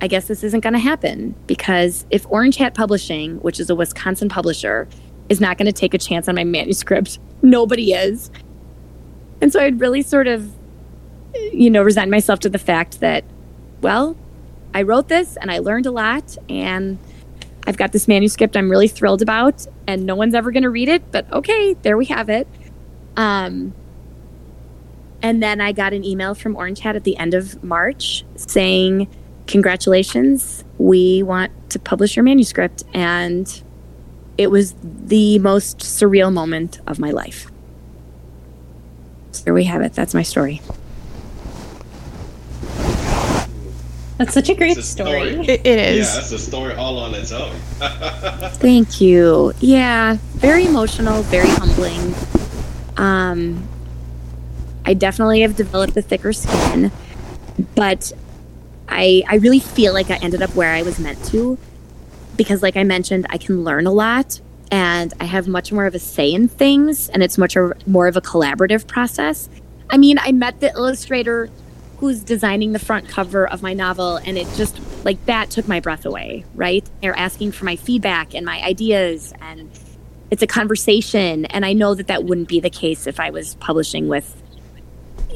[0.01, 3.77] I guess this isn't going to happen because if Orange Hat Publishing, which is a
[3.77, 4.89] Wisconsin publisher,
[5.29, 8.29] is not going to take a chance on my manuscript, nobody is.
[9.41, 10.51] And so I'd really sort of,
[11.53, 13.25] you know, resign myself to the fact that,
[13.81, 14.17] well,
[14.75, 16.99] I wrote this and I learned a lot and
[17.67, 20.89] I've got this manuscript I'm really thrilled about and no one's ever going to read
[20.89, 22.47] it, but okay, there we have it.
[23.17, 23.75] Um,
[25.23, 29.09] and then I got an email from Orange Hat at the end of March saying,
[29.47, 32.85] Congratulations, we want to publish your manuscript.
[32.93, 33.63] And
[34.37, 37.51] it was the most surreal moment of my life.
[39.37, 39.93] So there we have it.
[39.93, 40.63] That's my story.
[44.17, 45.33] That's such a great a story.
[45.33, 45.47] story.
[45.47, 47.55] It, it Yeah, that's a story all on its own.
[48.55, 49.53] Thank you.
[49.61, 52.15] Yeah, very emotional, very humbling.
[52.97, 53.69] Um,
[54.87, 56.91] I definitely have developed a thicker skin,
[57.75, 58.11] but
[58.89, 61.59] I I really feel like I ended up where I was meant to
[62.39, 64.41] because, like I mentioned, I can learn a lot
[64.71, 67.57] and I have much more of a say in things, and it's much
[67.87, 69.49] more of a collaborative process.
[69.91, 71.49] I mean, I met the illustrator
[71.99, 75.81] who's designing the front cover of my novel and it just like that took my
[75.81, 76.87] breath away right?
[77.01, 79.71] They're asking for my feedback and my ideas and
[80.31, 83.55] it's a conversation and i know that that wouldn't be the case if i was
[83.57, 84.43] publishing with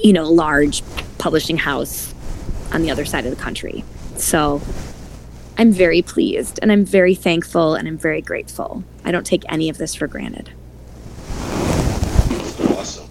[0.03, 0.83] you know a large
[1.19, 2.15] publishing house
[2.73, 3.85] on the other side of the country.
[4.17, 4.61] So
[5.59, 9.69] i'm very pleased and i'm very thankful and i'm very grateful i don't take any
[9.69, 10.51] of this for granted
[12.77, 13.09] awesome.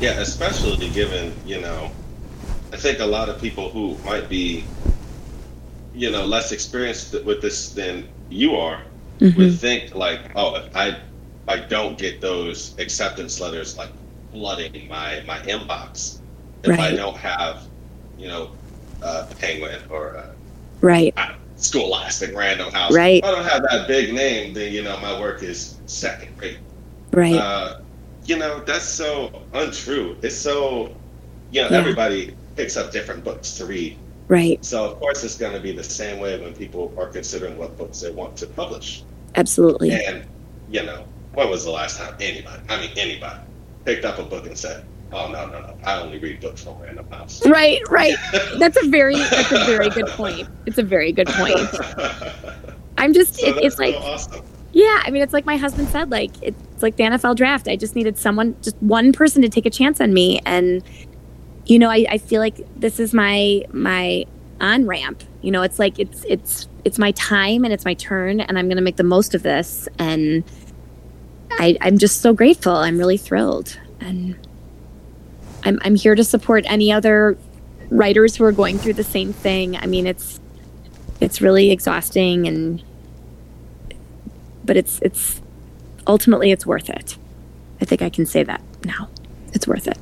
[0.00, 1.90] Yeah, especially given, you know,
[2.72, 4.64] I think a lot of people who might be,
[5.94, 8.82] you know, less experienced with this than you are
[9.20, 9.36] Mhm.
[9.36, 10.96] would think like, oh, if I
[11.46, 13.90] I don't get those acceptance letters like
[14.32, 16.18] flooding my my inbox,
[16.64, 17.62] if I don't have,
[18.18, 18.50] you know,
[19.02, 20.26] uh, Penguin or uh,
[20.80, 23.22] right I Scholastic Random House, Right.
[23.22, 26.58] if I don't have that big name, then you know my work is second rate.
[27.12, 27.76] right Uh,
[28.26, 30.16] you know, that's so untrue.
[30.22, 30.90] It's so,
[31.52, 31.76] you know, Yeah.
[31.78, 33.96] everybody picks up different books to read.
[34.28, 37.58] right So, of course, it's going to be the same way when people are considering
[37.58, 39.02] what books they want to publish.
[39.36, 40.24] absolutely And,
[40.70, 43.40] you know, when was the last time anybody, I mean, anybody,
[43.84, 44.84] picked up a book and said,
[45.14, 47.44] oh, no, no, no, I only read books from Random House?
[47.46, 48.16] right right
[48.58, 51.58] that's a very that's a very good point it's a very good point
[52.98, 54.44] i'm just so it, it's like awesome.
[54.74, 57.68] Yeah, I mean, it's like my husband said, like it's like the NFL draft.
[57.68, 60.82] I just needed someone, just one person to take a chance on me, and
[61.66, 64.24] you know, I, I feel like this is my my
[64.60, 65.22] on ramp.
[65.42, 68.66] You know, it's like it's it's it's my time and it's my turn, and I'm
[68.66, 69.88] going to make the most of this.
[70.00, 70.42] And
[71.52, 72.74] I I'm just so grateful.
[72.74, 74.36] I'm really thrilled, and
[75.64, 77.36] I'm I'm here to support any other
[77.90, 79.76] writers who are going through the same thing.
[79.76, 80.40] I mean, it's
[81.20, 82.82] it's really exhausting and
[84.64, 85.40] but it's it's
[86.06, 87.16] ultimately it's worth it.
[87.80, 89.08] I think I can say that now.
[89.52, 89.98] It's worth it.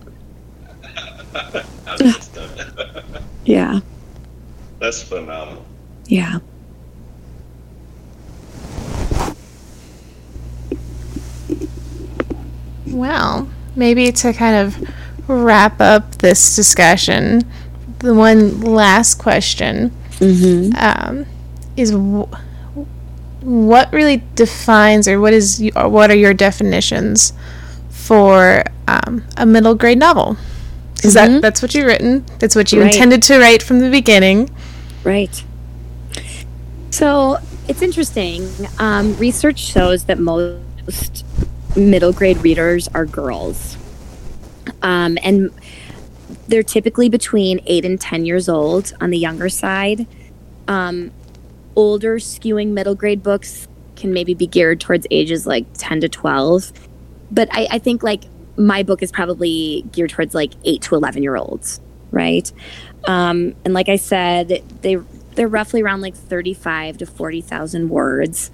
[3.45, 3.81] Yeah.
[4.79, 5.65] That's phenomenal.
[6.07, 6.39] Yeah.
[12.87, 14.89] Well, maybe to kind of
[15.33, 17.43] wrap up this discussion,
[18.01, 20.73] the one last question Mm-hmm.
[20.77, 21.27] um,
[21.77, 22.29] is w-
[23.41, 27.33] what really defines, or what is, or what are your definitions
[27.91, 30.37] for um, a middle grade novel?
[30.95, 31.35] Because Mhm.
[31.35, 32.25] that that's what you've written.
[32.39, 32.95] That's what you Right.
[32.95, 34.49] intended to write from the beginning.
[35.03, 35.43] Right.
[36.91, 38.49] So it's interesting.
[38.79, 41.25] Um, research shows that most
[41.75, 43.77] middle grade readers are girls.
[44.83, 45.51] Um, and
[46.49, 50.07] they're typically between eight and 10 years old on the younger side.
[50.69, 51.11] Um,
[51.77, 56.73] older, skewing middle grade books can maybe be geared towards ages like 10 to 12.
[57.31, 58.25] But I, I think like
[58.57, 61.81] my book is probably geared towards like 8 to 11 year olds,
[62.11, 62.51] right?
[63.05, 64.99] Um, and like I said, they
[65.35, 68.51] they're roughly around like 35 to 40,000 words.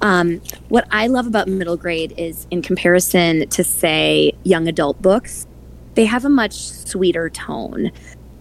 [0.00, 5.46] Um, what I love about middle grade is in comparison to say young adult books,
[5.94, 7.90] they have a much sweeter tone.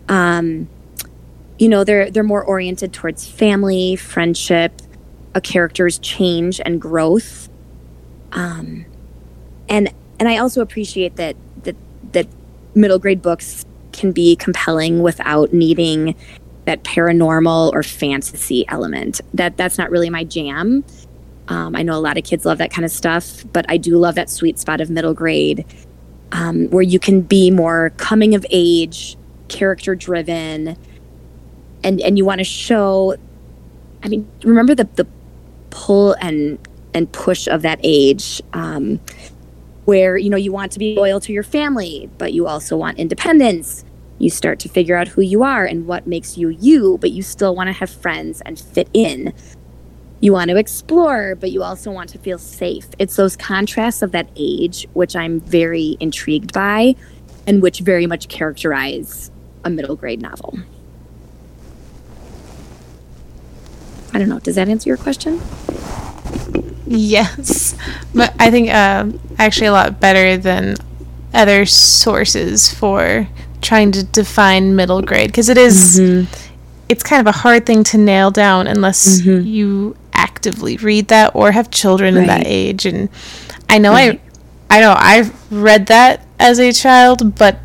[0.09, 0.67] Um,
[1.59, 4.81] you know, they're they're more oriented towards family, friendship,
[5.35, 7.49] a character's change and growth.
[8.31, 8.85] Um,
[9.69, 11.75] and and I also appreciate that that
[12.11, 12.27] that
[12.75, 16.15] middle grade books can be compelling without needing
[16.65, 19.21] that paranormal or fantasy element.
[19.33, 20.83] That that's not really my jam.
[21.49, 23.97] Um, I know a lot of kids love that kind of stuff, but I do
[23.97, 25.65] love that sweet spot of middle grade
[26.33, 29.15] um, where you can be more coming of age,
[29.47, 30.75] character driven,
[31.83, 33.15] and and you want to show.
[34.03, 35.07] I mean, remember the the
[35.69, 36.59] pull and
[36.93, 38.41] and push of that age.
[38.51, 38.99] Um,
[39.85, 42.97] where you know you want to be loyal to your family but you also want
[42.97, 43.83] independence
[44.17, 47.21] you start to figure out who you are and what makes you you but you
[47.21, 49.33] still want to have friends and fit in
[50.23, 52.87] you want to explore but you also want to feel safe.
[52.97, 56.95] It's those contrasts of that age which i'm very intrigued by
[57.45, 59.29] and which very much characterize
[59.65, 60.51] a middle grade novel.
[64.13, 64.39] I don't know.
[64.39, 65.41] Does that answer your question?
[66.85, 67.75] Yes,
[68.13, 69.07] but I think uh,
[69.39, 70.75] actually a lot better than
[71.33, 73.27] other sources for
[73.61, 76.31] trying to define middle grade because it is- Mm-hmm.
[76.89, 79.45] it's kind of a hard thing to nail down unless Mhm.
[79.45, 79.95] you
[80.43, 83.07] actively read that or have children in that age and
[83.69, 84.19] I know Right.
[84.69, 87.59] I I know I've read that as a child but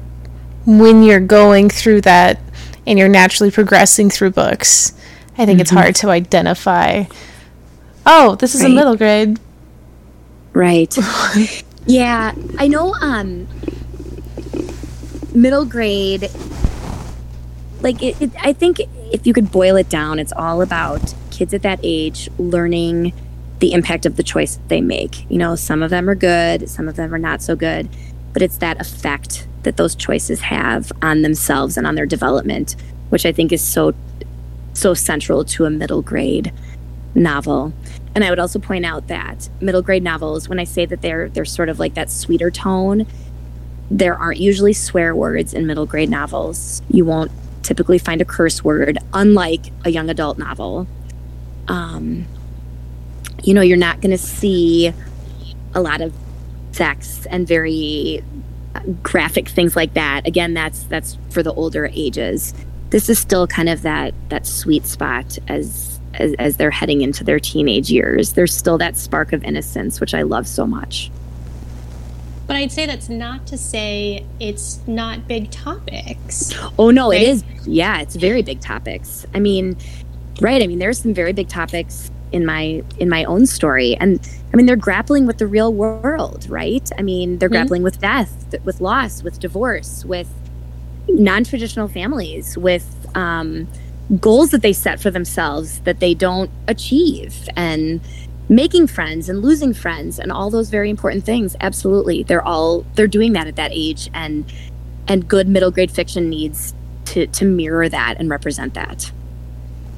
[0.65, 2.39] when you're going through that
[2.87, 4.93] and you're naturally progressing through books
[5.37, 7.05] I think it's hard to identify
[8.07, 8.75] oh this is a Mm-hmm.
[8.77, 9.41] Middle grade
[10.53, 10.97] Right.
[11.87, 13.49] yeah, I know um
[15.35, 16.31] middle grade
[17.81, 18.81] like it, it, I think
[19.13, 23.13] if you could boil it down, it's all about kids at that age learning
[23.61, 25.31] the impact of the choice they make.
[25.31, 27.89] You know, some of them are good, some of them are not so good,
[28.33, 32.75] but it's that effect that those choices have on themselves and on their development,
[33.11, 33.95] which I think is so
[34.73, 36.53] so central to a middle grade
[37.15, 37.73] novel.
[38.15, 41.29] And I would also point out that middle grade novels, when I say that they're
[41.29, 43.07] they're sort of like that sweeter tone,
[43.91, 46.83] there aren't usually swear words in middle grade novels.
[46.91, 47.31] You won't
[47.63, 50.87] typically find a curse word, unlike a young adult novel.
[51.69, 52.27] Um,
[53.43, 54.93] you know, you're not going to see
[55.75, 56.13] a lot of
[56.73, 58.23] sex and very
[58.75, 60.27] uh, graphic things like that.
[60.27, 62.55] Again, that's that's for the older ages.
[62.91, 67.23] This is still kind of that that sweet spot as as, as they're heading into
[67.23, 68.33] their teenage years.
[68.33, 71.11] There's still that spark of innocence, which I love so much.
[72.47, 76.55] But I'd say that's not to say it's not big topics.
[76.79, 77.21] Oh no, Right?
[77.23, 77.45] it is.
[77.67, 79.27] Yeah, it's very big topics.
[79.35, 79.77] I mean,
[80.41, 80.63] right?
[80.63, 84.21] I mean, there's some very big topics in my in my own story, and
[84.53, 86.89] I mean, they're grappling with the real world, right?
[86.99, 87.53] I mean, they're Mhm.
[87.53, 90.29] grappling with death, with loss, with divorce, with
[91.09, 92.85] non-traditional families, with
[93.15, 93.67] um,
[94.21, 98.01] goals that they set for themselves that they don't achieve, and
[98.51, 103.07] making friends and losing friends and all those very important things absolutely they're all they're
[103.07, 104.47] doing that at that age and
[105.07, 106.73] and good middle grade fiction needs
[107.05, 109.13] to to mirror that and represent that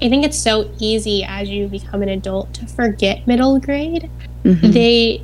[0.03, 4.11] I think it's so easy as you become an adult to forget middle grade.
[4.45, 4.73] Mhm.
[4.73, 5.23] They,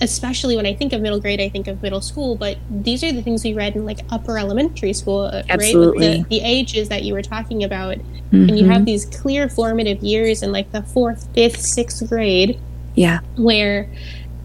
[0.00, 3.12] especially when I think of middle grade, I think of middle school, but these are
[3.12, 5.44] the things we read in like upper elementary school, right?
[5.48, 6.08] Absolutely.
[6.08, 7.96] With the, the ages that you were talking about.
[8.30, 8.72] And you Mhm.
[8.72, 12.58] have these clear formative years in like the fourth, fifth, sixth grade
[12.94, 13.88] yeah where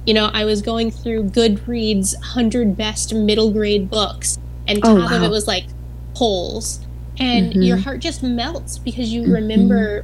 [0.06, 5.12] you know i was going through goodreads 100 best middle grade books and Oh, top
[5.12, 5.66] of it was like
[6.16, 6.80] polls
[7.20, 7.66] and Mhm.
[7.66, 10.04] your heart just melts because you remember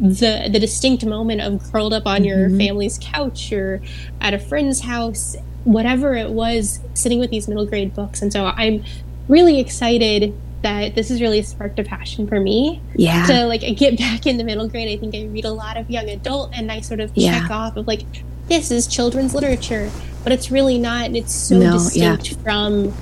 [0.00, 2.56] the the distinct moment of curled up on your Mhm.
[2.58, 3.80] family's couch or
[4.20, 8.46] at a friend's house whatever it was sitting with these middle grade books and so
[8.56, 8.82] i'm
[9.28, 10.32] really excited
[10.62, 14.42] that this has really sparked a passion for me yeah to like get back into
[14.42, 17.10] middle grade i think i read a lot of young adult and i sort of
[17.14, 17.40] Yeah.
[17.40, 18.02] check off of like
[18.48, 19.88] this is children's literature
[20.24, 22.16] but it's really not and it's so No, yeah.
[22.16, 22.92] distinct from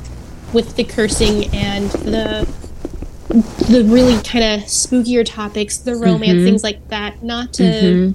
[0.52, 2.46] with the cursing and the
[3.30, 6.44] the really kind of spookier topics the romance Mhm.
[6.44, 8.14] things like that not to Mhm.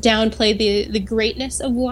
[0.00, 1.90] downplay the the greatness of ya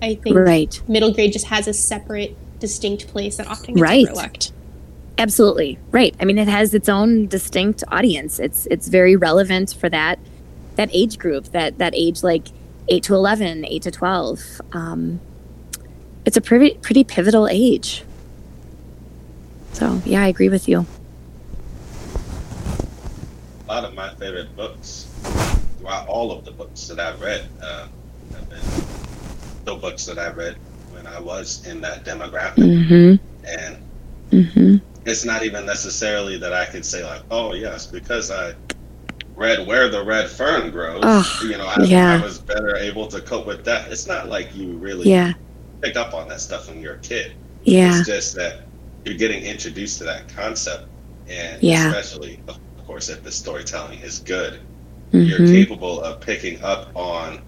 [0.00, 0.80] i think right.
[0.88, 4.06] middle grade just has a separate distinct place that often gets Right.
[4.08, 4.52] overlooked.
[5.18, 5.78] Absolutely.
[5.90, 6.14] Right.
[6.20, 8.38] I mean it has its own distinct audience.
[8.38, 10.18] It's it's very relevant for that
[10.76, 12.48] that age group that that age like
[12.88, 15.20] 8 to 11 8 to 12 um
[16.24, 18.02] it's a pretty pretty pivotal age.
[19.72, 20.86] So yeah i agree with you
[23.70, 25.06] lot of my favorite books,
[25.78, 27.86] throughout all of the books that I've read, uh,
[28.32, 30.56] have been the books that I read
[30.90, 32.56] when I was in that demographic.
[32.56, 33.76] mm-hmm And
[34.30, 38.54] mm-hmm it's not even necessarily that I could say, like, oh, yes, because I
[39.34, 42.18] read Where the Red Fern Grows, Oh, you know, I, yeah.
[42.20, 43.90] I was better able to cope with that.
[43.90, 45.32] It's not like you really yeah
[45.80, 47.32] pick up on that stuff when you're a kid.
[47.62, 48.66] yeah It's just that
[49.06, 50.86] you're getting introduced to that concept.
[51.30, 51.88] And Yeah.
[51.88, 52.58] especially, of
[52.90, 54.58] course, if the storytelling is good,
[55.12, 55.52] you're Mhm.
[55.52, 57.38] capable of picking up on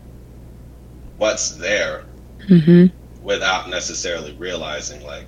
[1.19, 2.05] what's there
[2.47, 2.87] hmm
[3.23, 5.27] without necessarily realizing like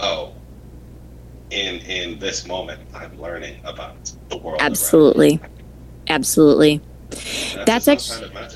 [0.00, 0.30] oh
[1.50, 4.56] in in this moment i'm learning about the world.
[4.60, 5.38] Absolutely.
[6.08, 6.80] Absolutely.
[7.10, 8.52] That's just actu- kind of.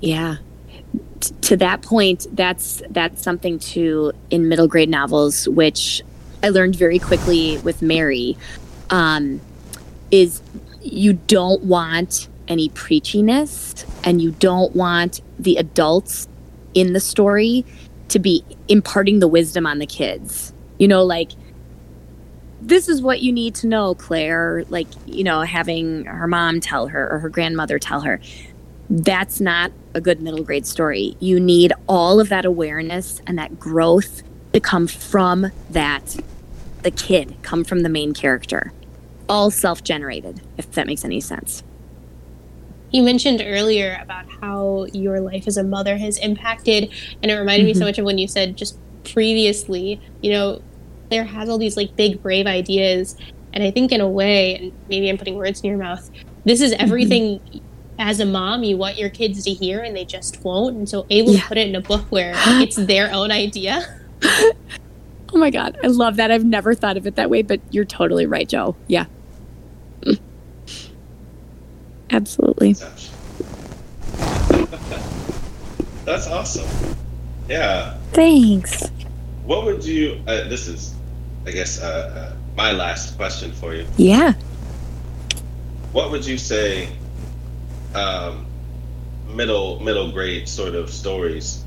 [0.00, 0.36] Yeah.
[1.20, 6.02] T- to that point, that's that's something too in middle grade novels, which
[6.42, 8.36] I learned very quickly with Mary,
[8.90, 9.40] um,
[10.10, 10.42] is
[10.82, 16.26] you don't want any preachiness, and you don't want the adults
[16.74, 17.64] in the story
[18.08, 20.52] to be imparting the wisdom on the kids.
[20.78, 21.30] You know, like
[22.60, 24.64] this is what you need to know, Claire.
[24.68, 28.20] Like, you know, having her mom tell her or her grandmother tell her
[28.90, 31.16] that's not a good middle grade story.
[31.20, 36.16] You need all of that awareness and that growth to come from that,
[36.82, 38.72] the kid, come from the main character.
[39.30, 41.62] All self generated, if that makes any sense.
[42.90, 47.64] You mentioned earlier about how your life as a mother has impacted, and it reminded
[47.64, 47.86] me so Mhm.
[47.86, 50.58] much of when you said just previously, you know,
[51.10, 53.14] Claire has all these like big, brave ideas.
[53.52, 56.00] And I think, in a way, and maybe I'm putting words in your mouth,
[56.44, 57.38] this is everything
[58.00, 60.76] as a mom you want your kids to hear, and they just won't.
[60.76, 61.40] And so, able Yeah.
[61.42, 63.86] to put it in a book where it's their own idea.
[65.32, 66.32] Oh my God, I love that.
[66.32, 68.76] I've never thought of it that way, but you're totally right, Joe.
[68.88, 69.06] Yeah.
[72.10, 72.72] Absolutely.
[76.04, 76.68] That's awesome.
[77.48, 77.94] Yeah.
[78.12, 78.84] Thanks.
[79.44, 80.20] What would you?
[80.26, 80.94] Uh, this is,
[81.46, 83.86] I guess, uh, uh, my last question for you.
[83.96, 84.32] Yeah.
[85.92, 86.88] What would you say?
[87.94, 88.46] Um,
[89.28, 91.64] middle middle grade sort of stories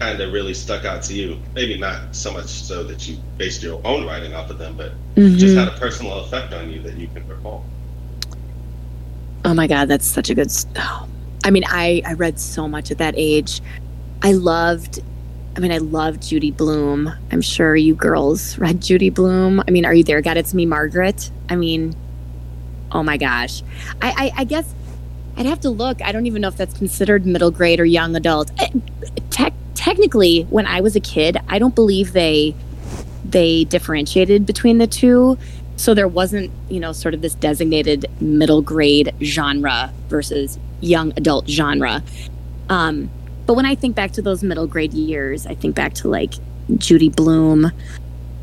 [0.00, 1.38] kind of really stuck out to you.
[1.54, 4.92] Maybe not so much so that you based your own writing off of them, but
[5.16, 5.58] just Mhm.
[5.58, 7.64] had a personal effect on you that you can recall.
[9.58, 10.52] My God, that's such a good.
[10.76, 11.08] Oh.
[11.44, 13.60] I mean, I I read so much at that age.
[14.22, 15.02] I loved.
[15.56, 17.12] I mean, I loved Judy Blume.
[17.32, 19.60] I'm sure you girls read Judy Blume.
[19.66, 20.20] I mean, are you there?
[20.20, 21.32] God, it's me, Margaret.
[21.48, 21.96] I mean,
[22.92, 23.64] oh my gosh.
[24.00, 24.72] I I, I guess
[25.36, 26.02] I'd have to look.
[26.02, 28.52] I don't even know if that's considered middle grade or young adult.
[28.60, 28.70] Eh,
[29.30, 32.54] Tech technically, when I was a kid, I don't believe they
[33.24, 35.36] they differentiated between the two.
[35.78, 41.48] So there wasn't, you know, sort of this designated middle grade genre versus young adult
[41.48, 42.02] genre.
[42.68, 43.08] Um,
[43.46, 46.34] but when I think back to those middle grade years, I think back to like
[46.76, 47.70] Judy Blume.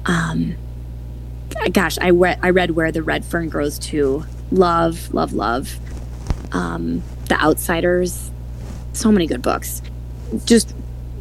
[0.05, 0.55] Um,
[1.73, 4.23] gosh, I, re- I read Where the Red Fern Grows Too.
[4.51, 5.77] Love, love, love.
[6.53, 8.31] Um, the Outsiders.
[8.93, 9.81] So many good books.
[10.45, 10.73] Just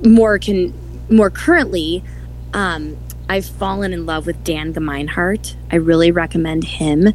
[0.05, 0.73] more can
[1.11, 2.05] more currently.
[2.53, 2.97] Um,
[3.29, 5.57] I've fallen in love with Dan Gemeinhart.
[5.73, 7.15] I really recommend him.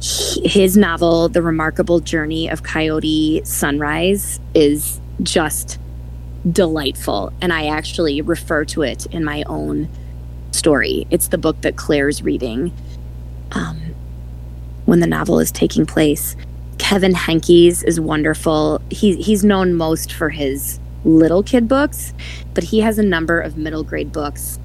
[0.00, 5.78] He- His novel, The Remarkable Journey of Coyote Sunrise, is just
[6.50, 7.32] delightful.
[7.40, 9.88] And I actually refer to it in my own
[10.52, 11.06] story.
[11.10, 12.72] It's the book that Claire's reading
[13.52, 13.96] um,
[14.86, 16.36] when the novel is taking place.
[16.78, 18.80] Kevin Henkes is wonderful.
[18.90, 22.14] He, he's known most for his little kid books,
[22.54, 24.58] but he has a number of middle grade books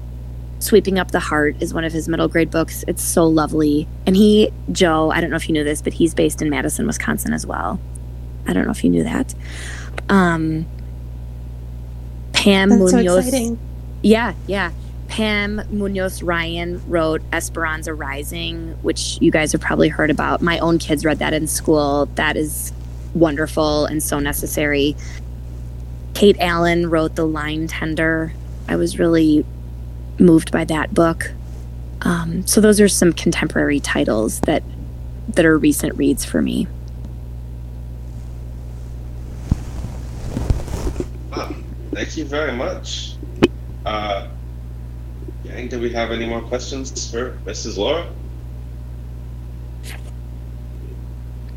[0.58, 2.84] Sweeping Up the Heart is one of his middle grade books.
[2.88, 3.86] It's so lovely.
[4.06, 6.86] And he, Joe, I don't know if you knew this, but he's based in Madison,
[6.86, 7.78] Wisconsin as well.
[8.46, 9.34] I don't know if you knew that.
[10.08, 10.66] Um,
[12.32, 13.26] Pam That's Munoz.
[13.26, 13.58] exciting.
[14.02, 14.72] Yeah, yeah.
[15.08, 20.42] Pam Munoz Ryan wrote Esperanza Rising, which you guys have probably heard about.
[20.42, 22.06] My own kids read that in school.
[22.16, 22.72] That is
[23.14, 24.96] wonderful and so necessary.
[26.14, 28.32] Kate Allen wrote The Line Tender.
[28.68, 29.44] I was really
[30.18, 31.32] moved by that book.
[32.02, 34.62] Um, so those are some contemporary titles that
[35.28, 36.66] that are recent reads for me.
[41.30, 41.54] Wow.
[41.92, 43.14] Thank you very much.
[43.84, 44.28] Uh,
[45.44, 47.76] gang, do we have any more questions for Mrs.
[47.76, 48.06] Laura?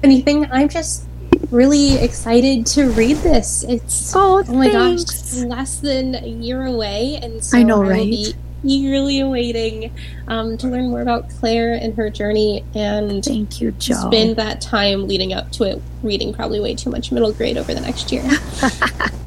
[0.03, 0.49] Anything?
[0.51, 1.05] I'm just
[1.51, 3.63] really excited to read this.
[3.67, 7.89] It's Oh, Oh my gosh, less than a year away, and so I know, will
[7.89, 8.33] right?
[8.63, 9.91] Eagerly awaiting
[10.27, 13.95] um, to learn more about Claire and her journey, and Thank you, Joe.
[13.95, 17.73] spend that time leading up to it, reading probably way too much middle grade over
[17.73, 18.23] the next year.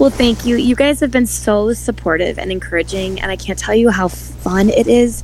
[0.00, 0.56] Well, thank you.
[0.56, 4.70] You guys have been so supportive and encouraging, and I can't tell you how fun
[4.70, 5.22] it is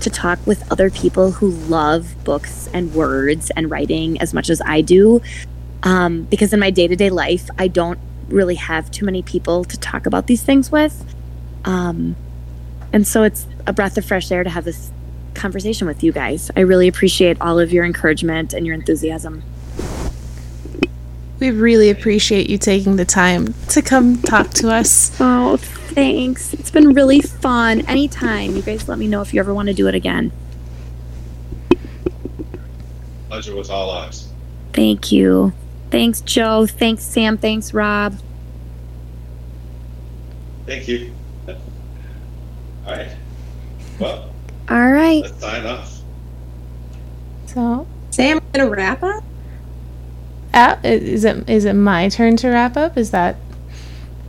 [0.00, 4.60] to talk with other people who love books and words and writing as much as
[4.66, 5.22] I do.
[5.82, 7.98] Um, because in my day to day life, I don't
[8.28, 11.06] really have too many people to talk about these things with.
[11.64, 12.14] Um,
[12.92, 14.90] and so it's a breath of fresh air to have this
[15.34, 16.50] conversation with you guys.
[16.56, 19.42] I really appreciate all of your encouragement and your enthusiasm.
[21.38, 25.16] We really appreciate you taking the time to come talk to us.
[25.20, 26.52] Oh, thanks.
[26.54, 27.82] It's been really fun.
[27.82, 28.56] Anytime.
[28.56, 30.32] You guys let me know if you ever want to do it again.
[33.28, 34.28] Pleasure was all ours.
[34.72, 35.52] Thank you.
[35.90, 36.66] Thanks, Joe.
[36.66, 37.38] Thanks, Sam.
[37.38, 38.18] Thanks, Rob.
[40.66, 41.14] Thank you.
[42.88, 43.08] All right.
[44.00, 44.30] Well,
[44.70, 45.22] All right.
[45.22, 46.00] let's sign off.
[47.46, 49.22] So, Sam, gonna wrap up?
[50.54, 52.96] uh, is it is it my turn to wrap up?
[52.96, 53.36] Is that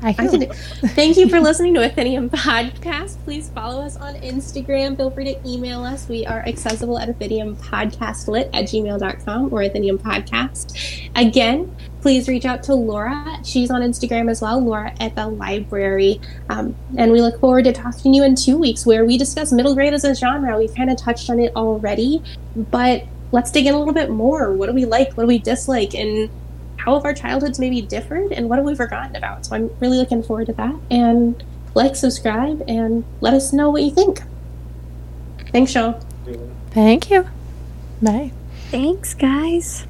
[0.02, 0.30] I I can.
[0.42, 0.54] can
[0.90, 3.18] Thank you for listening to Athenium Podcast.
[3.24, 4.98] Please follow us on Instagram.
[4.98, 6.08] Feel free to email us.
[6.10, 11.10] We are accessible at Athenium Podcast Lit at gmail.com or Athenium Podcast.
[11.16, 13.40] Again, please reach out to Laura.
[13.44, 16.22] She's on Instagram as well, Laura at the library.
[16.50, 19.52] Um, and we look forward to talking to you in two weeks where we discuss
[19.52, 20.58] middle grade as a genre.
[20.58, 22.24] We've kind of touched on it already,
[22.56, 24.54] but let's dig in a little bit more.
[24.54, 25.14] What do we like?
[25.14, 25.94] What do we dislike?
[25.94, 26.30] And
[26.78, 29.46] how have our childhoods maybe differed and what have we forgotten about?
[29.46, 30.76] So I'm really looking forward to that.
[30.90, 31.44] And
[31.76, 34.22] like, subscribe, and let us know what you think.
[35.52, 36.00] Thanks, Sean.
[36.72, 37.28] Thank you.
[38.02, 38.32] Bye.
[38.72, 39.86] Thanks, guys.